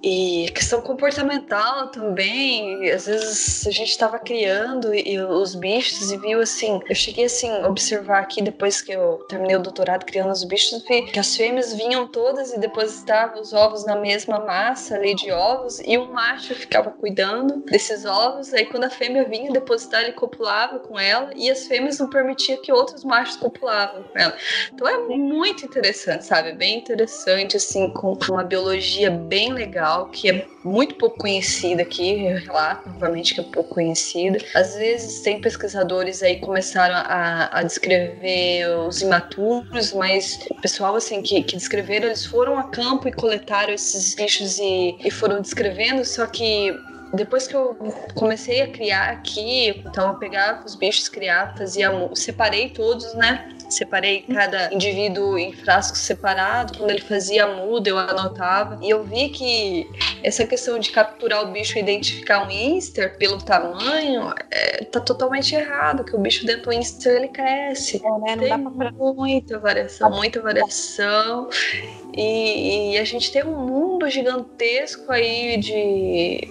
E 0.06 0.52
questão 0.54 0.82
comportamental 0.82 1.88
também, 1.88 2.92
às 2.92 3.06
vezes 3.06 3.66
a 3.66 3.72
gente 3.72 3.90
estava 3.90 4.20
criando 4.20 4.94
e, 4.94 5.18
os 5.18 5.56
bichos 5.56 6.12
e 6.12 6.18
viu 6.18 6.42
assim, 6.42 6.82
eu 6.90 6.94
cheguei 6.94 7.24
assim 7.24 7.50
observar 7.64 8.20
aqui 8.20 8.42
depois 8.42 8.82
que 8.82 8.92
eu 8.92 9.26
terminei 9.30 9.56
o 9.56 9.62
doutorado 9.62 10.04
criando 10.04 10.30
os 10.30 10.44
bichos, 10.44 10.84
vi 10.86 11.04
que 11.04 11.18
as 11.18 11.38
fêmeas 11.38 11.74
vinham 11.74 12.06
todas 12.06 12.52
e 12.52 12.60
depositavam 12.60 13.40
os 13.40 13.54
ovos 13.54 13.86
na 13.86 13.96
mesma 13.96 14.40
massa 14.40 14.96
ali 14.96 15.16
de 15.16 15.32
ovos 15.32 15.80
e 15.86 15.98
o 15.98 16.12
macho 16.12 16.54
ficava 16.54 16.92
cuidando 16.92 17.64
desses 17.66 18.04
ovos, 18.04 18.54
aí 18.54 18.66
quando 18.66 18.84
a 18.84 18.90
fêmea 18.90 19.24
vinha 19.24 19.54
depositar 19.54 20.02
ele 20.02 20.12
copulava 20.12 20.80
com 20.80 21.00
ela 21.00 21.32
e 21.34 21.50
as 21.50 21.66
fêmeas 21.66 22.00
não 22.00 22.10
permitiam 22.10 22.62
que 22.62 22.74
outros 22.74 23.06
machos 23.06 23.38
copulavam 23.38 24.04
com 24.04 24.20
ela. 24.20 24.36
Então 24.74 24.86
é 24.86 24.98
muito 24.98 25.64
interessante, 25.64 26.26
sabe? 26.26 26.52
Bem 26.52 26.80
interessante 26.80 27.56
assim 27.56 27.90
com 27.90 28.18
uma 28.30 28.44
biologia 28.44 29.10
bem 29.10 29.54
legal 29.54 29.93
que 30.12 30.30
é 30.30 30.46
muito 30.64 30.96
pouco 30.96 31.18
conhecida 31.18 31.82
aqui, 31.82 32.26
eu 32.26 32.38
relato 32.38 32.90
novamente 32.90 33.34
que 33.34 33.42
é 33.42 33.44
pouco 33.44 33.76
conhecida. 33.76 34.40
Às 34.56 34.76
vezes 34.76 35.22
tem 35.22 35.40
pesquisadores 35.40 36.22
aí 36.24 36.40
começaram 36.40 36.96
a, 36.96 37.60
a 37.60 37.64
descrever 37.64 38.68
os 38.88 39.02
imaturos, 39.02 39.94
mas 39.94 40.46
o 40.50 40.62
pessoal 40.62 40.96
assim 40.96 41.22
que, 41.22 41.44
que 41.44 41.56
descreveram, 41.56 42.08
eles 42.08 42.26
foram 42.26 42.58
a 42.58 42.64
campo 42.64 43.08
e 43.08 43.12
coletaram 43.12 43.74
esses 43.74 44.16
bichos 44.16 44.60
e, 44.60 44.98
e 45.04 45.12
foram 45.12 45.42
descrevendo, 45.42 46.04
só 46.06 46.26
que 46.26 46.74
depois 47.14 47.48
que 47.48 47.56
eu 47.56 47.78
comecei 48.16 48.62
a 48.62 48.68
criar 48.68 49.10
aqui, 49.12 49.84
então 49.86 50.10
eu 50.10 50.16
pegava 50.16 50.66
os 50.66 50.76
bichos, 50.76 51.08
criava, 51.08 51.56
fazia, 51.56 51.92
separei 52.16 52.70
todos, 52.70 53.14
né? 53.14 53.50
Separei 53.74 54.22
cada 54.22 54.74
indivíduo 54.74 55.38
em 55.38 55.52
frascos 55.54 56.00
separados. 56.00 56.78
Quando 56.78 56.92
ele 56.92 57.02
fazia 57.02 57.46
a 57.46 57.48
muda, 57.48 57.90
eu 57.90 57.98
anotava. 57.98 58.78
E 58.82 58.90
eu 58.90 59.04
vi 59.04 59.30
que 59.30 59.90
essa 60.24 60.46
questão 60.46 60.78
de 60.80 60.92
capturar 60.92 61.44
o 61.44 61.52
bicho 61.52 61.78
e 61.78 61.82
identificar 61.82 62.46
um 62.46 62.52
Inster 62.52 63.18
pelo 63.18 63.38
tamanho 63.42 64.34
é, 64.52 64.84
tá 64.86 65.00
totalmente 65.00 65.56
errado, 65.56 66.04
que 66.04 66.16
o 66.16 66.20
bicho 66.20 66.46
dentro 66.46 66.64
do 66.66 66.74
Inster 66.74 67.16
ele 67.16 67.28
cresce. 67.30 67.98
É, 67.98 68.10
né? 68.20 68.36
Não 68.36 68.38
Tem 68.38 68.50
dá 68.50 68.58
pra 68.58 68.92
muita 68.92 69.60
variação, 69.60 70.12
muita 70.12 70.42
variação. 70.42 71.50
E, 72.16 72.94
e 72.94 72.98
a 72.98 73.04
gente 73.04 73.32
tem 73.32 73.44
um 73.44 73.58
mundo 73.58 74.08
gigantesco 74.10 75.12
aí 75.12 75.58
de 75.58 76.48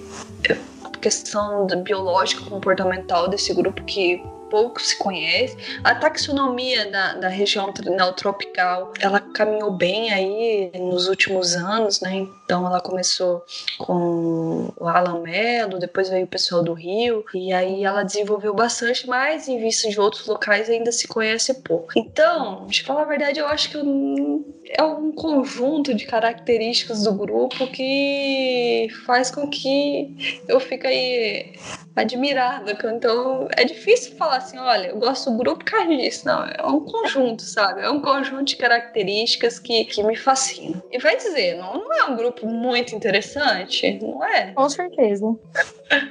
questão 1.00 1.66
da- 1.66 1.76
biológica 1.76 2.44
comportamental 2.48 3.28
desse 3.28 3.52
grupo 3.54 3.82
que 3.84 4.22
pouco 4.52 4.82
se 4.82 4.98
conhece. 4.98 5.56
A 5.82 5.94
taxonomia 5.94 6.90
da, 6.90 7.14
da 7.14 7.28
região 7.28 7.72
neotropical, 7.82 8.92
ela 9.00 9.18
caminhou 9.18 9.70
bem 9.70 10.12
aí 10.12 10.70
nos 10.78 11.08
últimos 11.08 11.54
anos, 11.54 12.02
né? 12.02 12.28
Então 12.44 12.66
ela 12.66 12.78
começou 12.78 13.42
com 13.78 14.70
o 14.78 14.86
Alan 14.86 15.20
Mello, 15.22 15.78
depois 15.78 16.10
veio 16.10 16.26
o 16.26 16.28
pessoal 16.28 16.62
do 16.62 16.74
Rio, 16.74 17.24
e 17.32 17.50
aí 17.50 17.82
ela 17.82 18.02
desenvolveu 18.02 18.52
bastante, 18.52 19.08
mas 19.08 19.48
em 19.48 19.58
vista 19.58 19.88
de 19.88 19.98
outros 19.98 20.26
locais 20.26 20.68
ainda 20.68 20.92
se 20.92 21.08
conhece 21.08 21.54
pouco. 21.62 21.92
Então, 21.96 22.66
de 22.66 22.82
falar 22.82 23.02
a 23.02 23.06
verdade, 23.06 23.40
eu 23.40 23.46
acho 23.46 23.70
que 23.70 23.78
eu 23.78 24.44
é 24.72 24.82
um 24.82 25.12
conjunto 25.12 25.94
de 25.94 26.06
características 26.06 27.04
do 27.04 27.12
grupo 27.12 27.66
que 27.66 28.88
faz 29.04 29.30
com 29.30 29.48
que 29.48 30.42
eu 30.48 30.58
fique 30.58 30.86
aí 30.86 31.52
admirada. 31.94 32.72
Então 32.72 33.48
é 33.56 33.64
difícil 33.64 34.16
falar 34.16 34.36
assim, 34.36 34.58
olha, 34.58 34.88
eu 34.88 34.98
gosto 34.98 35.30
do 35.30 35.36
grupo 35.36 35.64
por 35.64 35.70
causa 35.70 35.88
disso. 35.88 36.26
Não, 36.26 36.44
é 36.44 36.66
um 36.66 36.80
conjunto, 36.80 37.42
sabe? 37.42 37.82
É 37.82 37.90
um 37.90 38.00
conjunto 38.00 38.44
de 38.44 38.56
características 38.56 39.58
que, 39.58 39.84
que 39.84 40.02
me 40.02 40.16
fascinam. 40.16 40.82
E 40.90 40.98
vai 40.98 41.16
dizer, 41.16 41.56
não, 41.56 41.74
não 41.74 41.92
é 41.92 42.04
um 42.04 42.16
grupo 42.16 42.46
muito 42.46 42.94
interessante? 42.94 43.98
Não 44.00 44.24
é? 44.24 44.52
Com 44.52 44.68
certeza. 44.68 45.26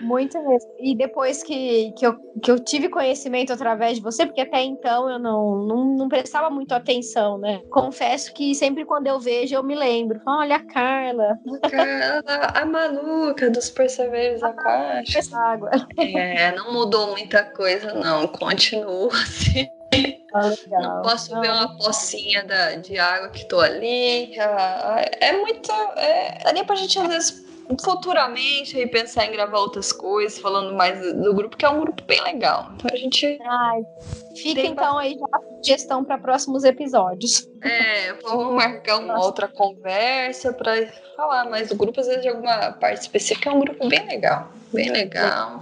Muito 0.01 0.37
mesmo. 0.47 0.71
E 0.79 0.95
depois 0.95 1.41
que, 1.41 1.91
que, 1.93 2.05
eu, 2.05 2.15
que 2.41 2.51
eu 2.51 2.59
tive 2.59 2.87
conhecimento 2.87 3.51
através 3.51 3.97
de 3.97 4.03
você, 4.03 4.25
porque 4.25 4.41
até 4.41 4.61
então 4.61 5.09
eu 5.09 5.17
não, 5.17 5.55
não, 5.65 5.85
não 5.95 6.07
prestava 6.07 6.49
muito 6.49 6.73
atenção, 6.73 7.37
né? 7.39 7.61
Confesso 7.69 8.31
que 8.33 8.50
sempre 8.55 8.85
quando 8.85 9.07
eu 9.07 9.19
vejo 9.19 9.55
eu 9.55 9.63
me 9.63 9.75
lembro. 9.75 10.21
Olha 10.25 10.57
a 10.57 10.63
Carla, 10.65 11.37
Cara, 11.69 12.23
a 12.53 12.65
maluca 12.65 13.49
dos 13.49 13.69
perseveros 13.69 14.43
aquáticos. 14.43 15.15
essa 15.15 15.37
água. 15.37 15.69
É, 15.97 16.51
não 16.55 16.73
mudou 16.73 17.11
muita 17.11 17.43
coisa, 17.43 17.93
não. 17.93 18.27
Continua 18.27 19.09
assim. 19.13 19.67
Ah. 20.33 20.49
Não 20.69 21.01
posso 21.01 21.37
ver 21.41 21.51
uma 21.51 21.75
pocinha 21.77 22.43
da, 22.45 22.75
de 22.75 22.97
água 22.97 23.29
que 23.29 23.43
tô 23.45 23.59
ali. 23.59 24.33
Ah, 24.39 25.01
É 25.19 25.33
muito. 25.33 25.69
É, 25.97 26.39
daria 26.43 26.63
pra 26.63 26.75
gente, 26.77 26.97
às 26.97 27.07
vezes, 27.07 27.45
futuramente 27.79 28.77
aí 28.77 28.87
pensar 28.87 29.25
em 29.25 29.31
gravar 29.31 29.59
outras 29.59 29.91
coisas, 29.91 30.39
falando 30.39 30.75
mais 30.75 30.99
do, 31.13 31.33
grupo, 31.33 31.55
que 31.55 31.65
é 31.65 31.69
um 31.69 31.79
grupo 31.81 32.03
bem 32.03 32.21
legal. 32.23 32.71
Então 32.75 32.89
a 32.91 32.95
gente. 32.95 33.39
Ai, 33.43 33.81
fica 34.35 34.61
então 34.61 34.97
aí 34.97 35.17
já 35.17 35.25
a 35.31 35.57
sugestão 35.57 36.03
para 36.03 36.17
próximos 36.17 36.63
episódios. 36.63 37.47
É, 37.63 38.13
vamos 38.23 38.55
marcar 38.55 38.97
uma 38.97 39.23
outra 39.23 39.47
conversa 39.47 40.53
pra 40.53 40.73
falar 41.15 41.49
mais 41.49 41.69
do 41.69 41.75
grupo, 41.75 41.99
às 41.99 42.07
vezes 42.07 42.21
de 42.21 42.29
alguma 42.29 42.71
parte 42.73 43.01
específica. 43.01 43.49
É 43.49 43.53
um 43.53 43.59
grupo 43.59 43.87
bem 43.87 44.05
legal. 44.07 44.51
Bem 44.73 44.89
legal. 44.89 45.61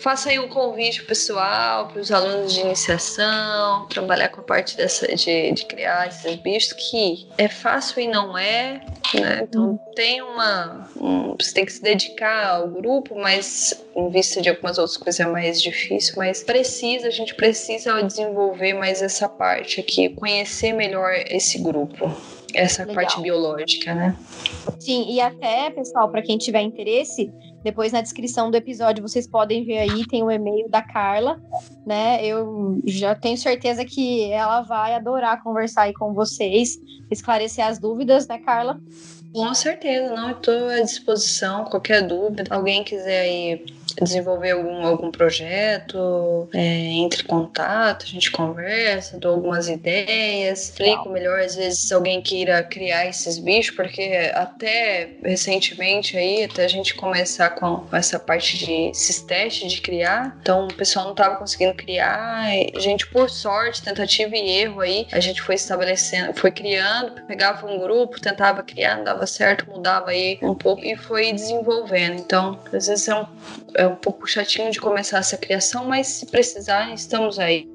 Faça 0.00 0.30
aí 0.30 0.38
um 0.38 0.48
convite 0.48 1.02
pessoal 1.04 1.88
para 1.88 2.00
os 2.00 2.10
alunos 2.10 2.54
de 2.54 2.60
iniciação, 2.60 3.86
trabalhar 3.88 4.28
com 4.30 4.40
a 4.40 4.44
parte 4.44 4.76
dessa 4.76 5.06
de, 5.14 5.52
de 5.52 5.66
criar 5.66 6.08
esses 6.08 6.36
bichos, 6.36 6.72
que 6.72 7.28
é 7.36 7.48
fácil 7.48 8.00
e 8.00 8.08
não 8.08 8.36
é, 8.36 8.80
né? 9.14 9.40
Então 9.42 9.78
tem 9.94 10.22
uma. 10.22 10.88
um- 10.96 11.36
você 11.38 11.52
tem 11.54 11.64
que 11.66 11.72
se 11.72 11.82
dedicar 11.82 12.46
ao 12.56 12.68
grupo, 12.68 13.14
mas 13.18 13.74
em 13.96 14.08
vista 14.10 14.40
de 14.40 14.48
algumas 14.48 14.78
outras 14.78 14.96
coisas 14.96 15.20
é 15.20 15.26
mais 15.26 15.60
difícil, 15.60 16.14
mas 16.16 16.42
precisa, 16.42 17.06
a 17.08 17.10
gente 17.10 17.34
precisa 17.34 18.02
desenvolver 18.02 18.74
mais 18.74 19.02
essa 19.02 19.28
parte 19.28 19.80
aqui, 19.80 20.08
conhecer 20.10 20.72
melhor 20.72 21.12
esse 21.28 21.58
grupo. 21.58 22.10
Essa 22.54 22.82
Legal. 22.82 22.94
parte 22.94 23.20
biológica, 23.20 23.94
né? 23.94 24.16
Sim, 24.78 25.06
e 25.08 25.20
até, 25.20 25.70
pessoal, 25.70 26.10
para 26.10 26.22
quem 26.22 26.38
tiver 26.38 26.62
interesse, 26.62 27.30
depois 27.62 27.92
na 27.92 28.00
descrição 28.00 28.50
do 28.50 28.56
episódio 28.56 29.02
vocês 29.06 29.26
podem 29.26 29.64
ver 29.64 29.78
aí, 29.78 30.06
tem 30.06 30.22
o 30.22 30.30
e-mail 30.30 30.68
da 30.68 30.82
Carla, 30.82 31.40
né? 31.86 32.24
Eu 32.24 32.80
já 32.86 33.14
tenho 33.14 33.36
certeza 33.36 33.84
que 33.84 34.30
ela 34.32 34.62
vai 34.62 34.94
adorar 34.94 35.42
conversar 35.42 35.82
aí 35.82 35.92
com 35.92 36.14
vocês, 36.14 36.78
esclarecer 37.10 37.66
as 37.66 37.78
dúvidas, 37.78 38.26
né, 38.26 38.38
Carla? 38.38 38.80
Com 39.32 39.54
certeza, 39.54 40.14
não. 40.14 40.30
Estou 40.32 40.68
à 40.68 40.80
disposição. 40.80 41.64
Qualquer 41.64 42.02
dúvida, 42.02 42.44
alguém 42.50 42.82
quiser 42.82 43.20
aí 43.20 43.64
desenvolver 44.00 44.52
algum, 44.52 44.86
algum 44.86 45.10
projeto, 45.10 46.48
é, 46.54 46.60
entre 46.60 47.22
em 47.22 47.26
contato, 47.26 48.04
a 48.04 48.08
gente 48.08 48.30
conversa, 48.30 49.18
dou 49.18 49.34
algumas 49.34 49.68
ideias, 49.68 50.64
explico 50.64 51.08
melhor, 51.08 51.40
às 51.40 51.54
vezes 51.56 51.90
alguém 51.92 52.20
queira 52.20 52.62
criar 52.62 53.06
esses 53.06 53.38
bichos, 53.38 53.74
porque 53.74 54.30
até 54.34 55.10
recentemente 55.24 56.16
aí, 56.16 56.44
até 56.44 56.64
a 56.64 56.68
gente 56.68 56.94
começar 56.94 57.50
com 57.50 57.84
essa 57.92 58.18
parte 58.18 58.58
de 58.58 58.90
esses 58.90 59.20
testes 59.22 59.72
de 59.72 59.80
criar, 59.80 60.36
então 60.40 60.66
o 60.66 60.74
pessoal 60.74 61.04
não 61.04 61.12
estava 61.12 61.36
conseguindo 61.36 61.74
criar, 61.74 62.48
a 62.74 62.80
gente 62.80 63.06
por 63.06 63.28
sorte, 63.30 63.82
tentativa 63.82 64.36
e 64.36 64.50
erro 64.50 64.80
aí, 64.80 65.06
a 65.12 65.20
gente 65.20 65.42
foi 65.42 65.54
estabelecendo, 65.54 66.34
foi 66.34 66.50
criando, 66.50 67.22
pegava 67.26 67.66
um 67.66 67.78
grupo, 67.78 68.20
tentava 68.20 68.62
criar, 68.62 68.96
não 68.96 69.04
dava 69.04 69.26
certo, 69.26 69.70
mudava 69.70 70.10
aí 70.10 70.38
um 70.42 70.54
pouco 70.54 70.84
e 70.84 70.96
foi 70.96 71.32
desenvolvendo. 71.32 72.20
Então, 72.20 72.58
às 72.72 72.86
vezes 72.86 73.08
é 73.08 73.14
um, 73.14 73.26
é 73.80 73.86
um 73.88 73.96
pouco 73.96 74.26
chatinho 74.26 74.70
de 74.70 74.78
começar 74.78 75.18
essa 75.18 75.38
criação, 75.38 75.86
mas 75.86 76.06
se 76.06 76.26
precisar, 76.26 76.92
estamos 76.92 77.38
aí 77.38 77.66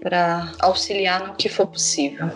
para 0.00 0.52
auxiliar 0.60 1.26
no 1.26 1.34
que 1.34 1.48
for 1.48 1.66
possível. 1.66 2.30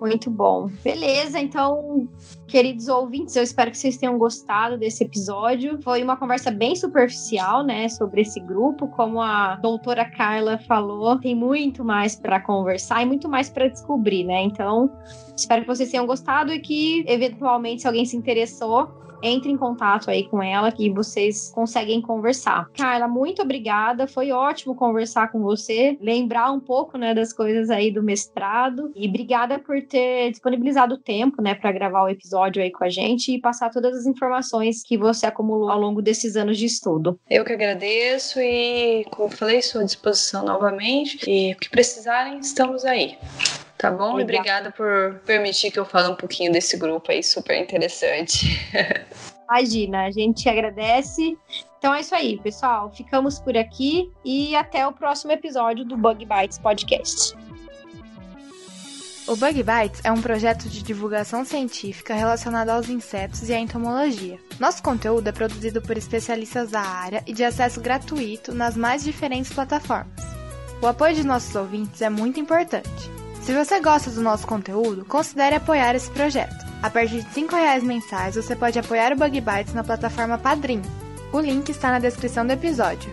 Muito 0.00 0.30
bom. 0.30 0.70
Beleza, 0.82 1.40
então, 1.40 2.06
queridos 2.46 2.88
ouvintes, 2.88 3.34
eu 3.34 3.42
espero 3.42 3.70
que 3.70 3.78
vocês 3.78 3.96
tenham 3.96 4.18
gostado 4.18 4.76
desse 4.76 5.02
episódio. 5.02 5.80
Foi 5.82 6.02
uma 6.02 6.16
conversa 6.16 6.50
bem 6.50 6.76
superficial, 6.76 7.64
né, 7.64 7.88
sobre 7.88 8.20
esse 8.20 8.38
grupo. 8.38 8.86
Como 8.88 9.20
a 9.20 9.56
doutora 9.56 10.04
Carla 10.04 10.58
falou, 10.58 11.18
tem 11.18 11.34
muito 11.34 11.82
mais 11.84 12.14
para 12.14 12.38
conversar 12.38 13.02
e 13.02 13.06
muito 13.06 13.28
mais 13.28 13.48
para 13.48 13.66
descobrir, 13.66 14.24
né? 14.24 14.42
Então, 14.42 14.90
espero 15.36 15.62
que 15.62 15.68
vocês 15.68 15.90
tenham 15.90 16.06
gostado 16.06 16.52
e 16.52 16.60
que, 16.60 17.04
eventualmente, 17.08 17.82
se 17.82 17.88
alguém 17.88 18.04
se 18.04 18.16
interessou, 18.16 19.03
entre 19.22 19.50
em 19.50 19.56
contato 19.56 20.10
aí 20.10 20.24
com 20.28 20.42
ela 20.42 20.70
que 20.70 20.90
vocês 20.90 21.50
conseguem 21.54 22.00
conversar. 22.00 22.68
Carla, 22.76 23.08
muito 23.08 23.42
obrigada. 23.42 24.06
Foi 24.06 24.30
ótimo 24.30 24.74
conversar 24.74 25.30
com 25.30 25.40
você, 25.40 25.96
lembrar 26.00 26.52
um 26.52 26.60
pouco, 26.60 26.98
né, 26.98 27.14
das 27.14 27.32
coisas 27.32 27.70
aí 27.70 27.90
do 27.90 28.02
mestrado 28.02 28.92
e 28.94 29.08
obrigada 29.08 29.58
por 29.58 29.80
ter 29.82 30.30
disponibilizado 30.30 30.94
o 30.94 30.98
tempo, 30.98 31.42
né, 31.42 31.54
para 31.54 31.72
gravar 31.72 32.04
o 32.04 32.08
episódio 32.08 32.62
aí 32.62 32.70
com 32.70 32.84
a 32.84 32.88
gente 32.88 33.32
e 33.32 33.40
passar 33.40 33.70
todas 33.70 33.96
as 33.96 34.06
informações 34.06 34.82
que 34.82 34.96
você 34.96 35.26
acumulou 35.26 35.70
ao 35.70 35.80
longo 35.80 36.02
desses 36.02 36.36
anos 36.36 36.58
de 36.58 36.66
estudo. 36.66 37.18
Eu 37.28 37.44
que 37.44 37.52
agradeço 37.52 38.40
e, 38.40 39.04
como 39.10 39.30
falei, 39.30 39.58
estou 39.58 39.80
à 39.80 39.84
disposição 39.84 40.44
novamente 40.44 41.18
e 41.28 41.52
o 41.52 41.56
que 41.56 41.70
precisarem, 41.70 42.38
estamos 42.38 42.84
aí. 42.84 43.16
Tá 43.84 43.90
bom? 43.90 44.18
E 44.18 44.22
obrigada 44.22 44.70
por 44.70 45.20
permitir 45.26 45.70
que 45.70 45.78
eu 45.78 45.84
fale 45.84 46.08
um 46.08 46.14
pouquinho 46.14 46.50
desse 46.50 46.74
grupo 46.74 47.12
aí, 47.12 47.22
super 47.22 47.54
interessante. 47.54 48.58
Imagina, 49.46 50.06
a 50.06 50.10
gente 50.10 50.48
agradece. 50.48 51.36
Então 51.76 51.94
é 51.94 52.00
isso 52.00 52.14
aí, 52.14 52.38
pessoal. 52.38 52.90
Ficamos 52.90 53.38
por 53.38 53.54
aqui 53.58 54.10
e 54.24 54.56
até 54.56 54.86
o 54.86 54.92
próximo 54.92 55.32
episódio 55.32 55.84
do 55.84 55.98
Bug 55.98 56.24
Bites 56.24 56.58
Podcast. 56.58 57.36
O 59.28 59.36
Bug 59.36 59.62
Bites 59.62 60.00
é 60.02 60.10
um 60.10 60.22
projeto 60.22 60.66
de 60.66 60.82
divulgação 60.82 61.44
científica 61.44 62.14
relacionado 62.14 62.70
aos 62.70 62.88
insetos 62.88 63.50
e 63.50 63.52
à 63.52 63.58
entomologia. 63.58 64.38
Nosso 64.58 64.82
conteúdo 64.82 65.28
é 65.28 65.32
produzido 65.32 65.82
por 65.82 65.98
especialistas 65.98 66.70
da 66.70 66.80
área 66.80 67.22
e 67.26 67.34
de 67.34 67.44
acesso 67.44 67.82
gratuito 67.82 68.54
nas 68.54 68.78
mais 68.78 69.04
diferentes 69.04 69.52
plataformas. 69.52 70.24
O 70.80 70.86
apoio 70.86 71.14
de 71.14 71.22
nossos 71.22 71.54
ouvintes 71.54 72.00
é 72.00 72.08
muito 72.08 72.40
importante. 72.40 73.23
Se 73.44 73.52
você 73.52 73.78
gosta 73.78 74.10
do 74.10 74.22
nosso 74.22 74.46
conteúdo, 74.46 75.04
considere 75.04 75.56
apoiar 75.56 75.94
esse 75.94 76.10
projeto. 76.10 76.64
A 76.82 76.88
partir 76.88 77.22
de 77.22 77.40
R$ 77.40 77.46
reais 77.52 77.84
mensais, 77.84 78.36
você 78.36 78.56
pode 78.56 78.78
apoiar 78.78 79.12
o 79.12 79.16
Bug 79.16 79.38
Bites 79.38 79.74
na 79.74 79.84
plataforma 79.84 80.38
Padrim. 80.38 80.80
O 81.30 81.40
link 81.40 81.68
está 81.68 81.90
na 81.90 81.98
descrição 81.98 82.46
do 82.46 82.54
episódio. 82.54 83.12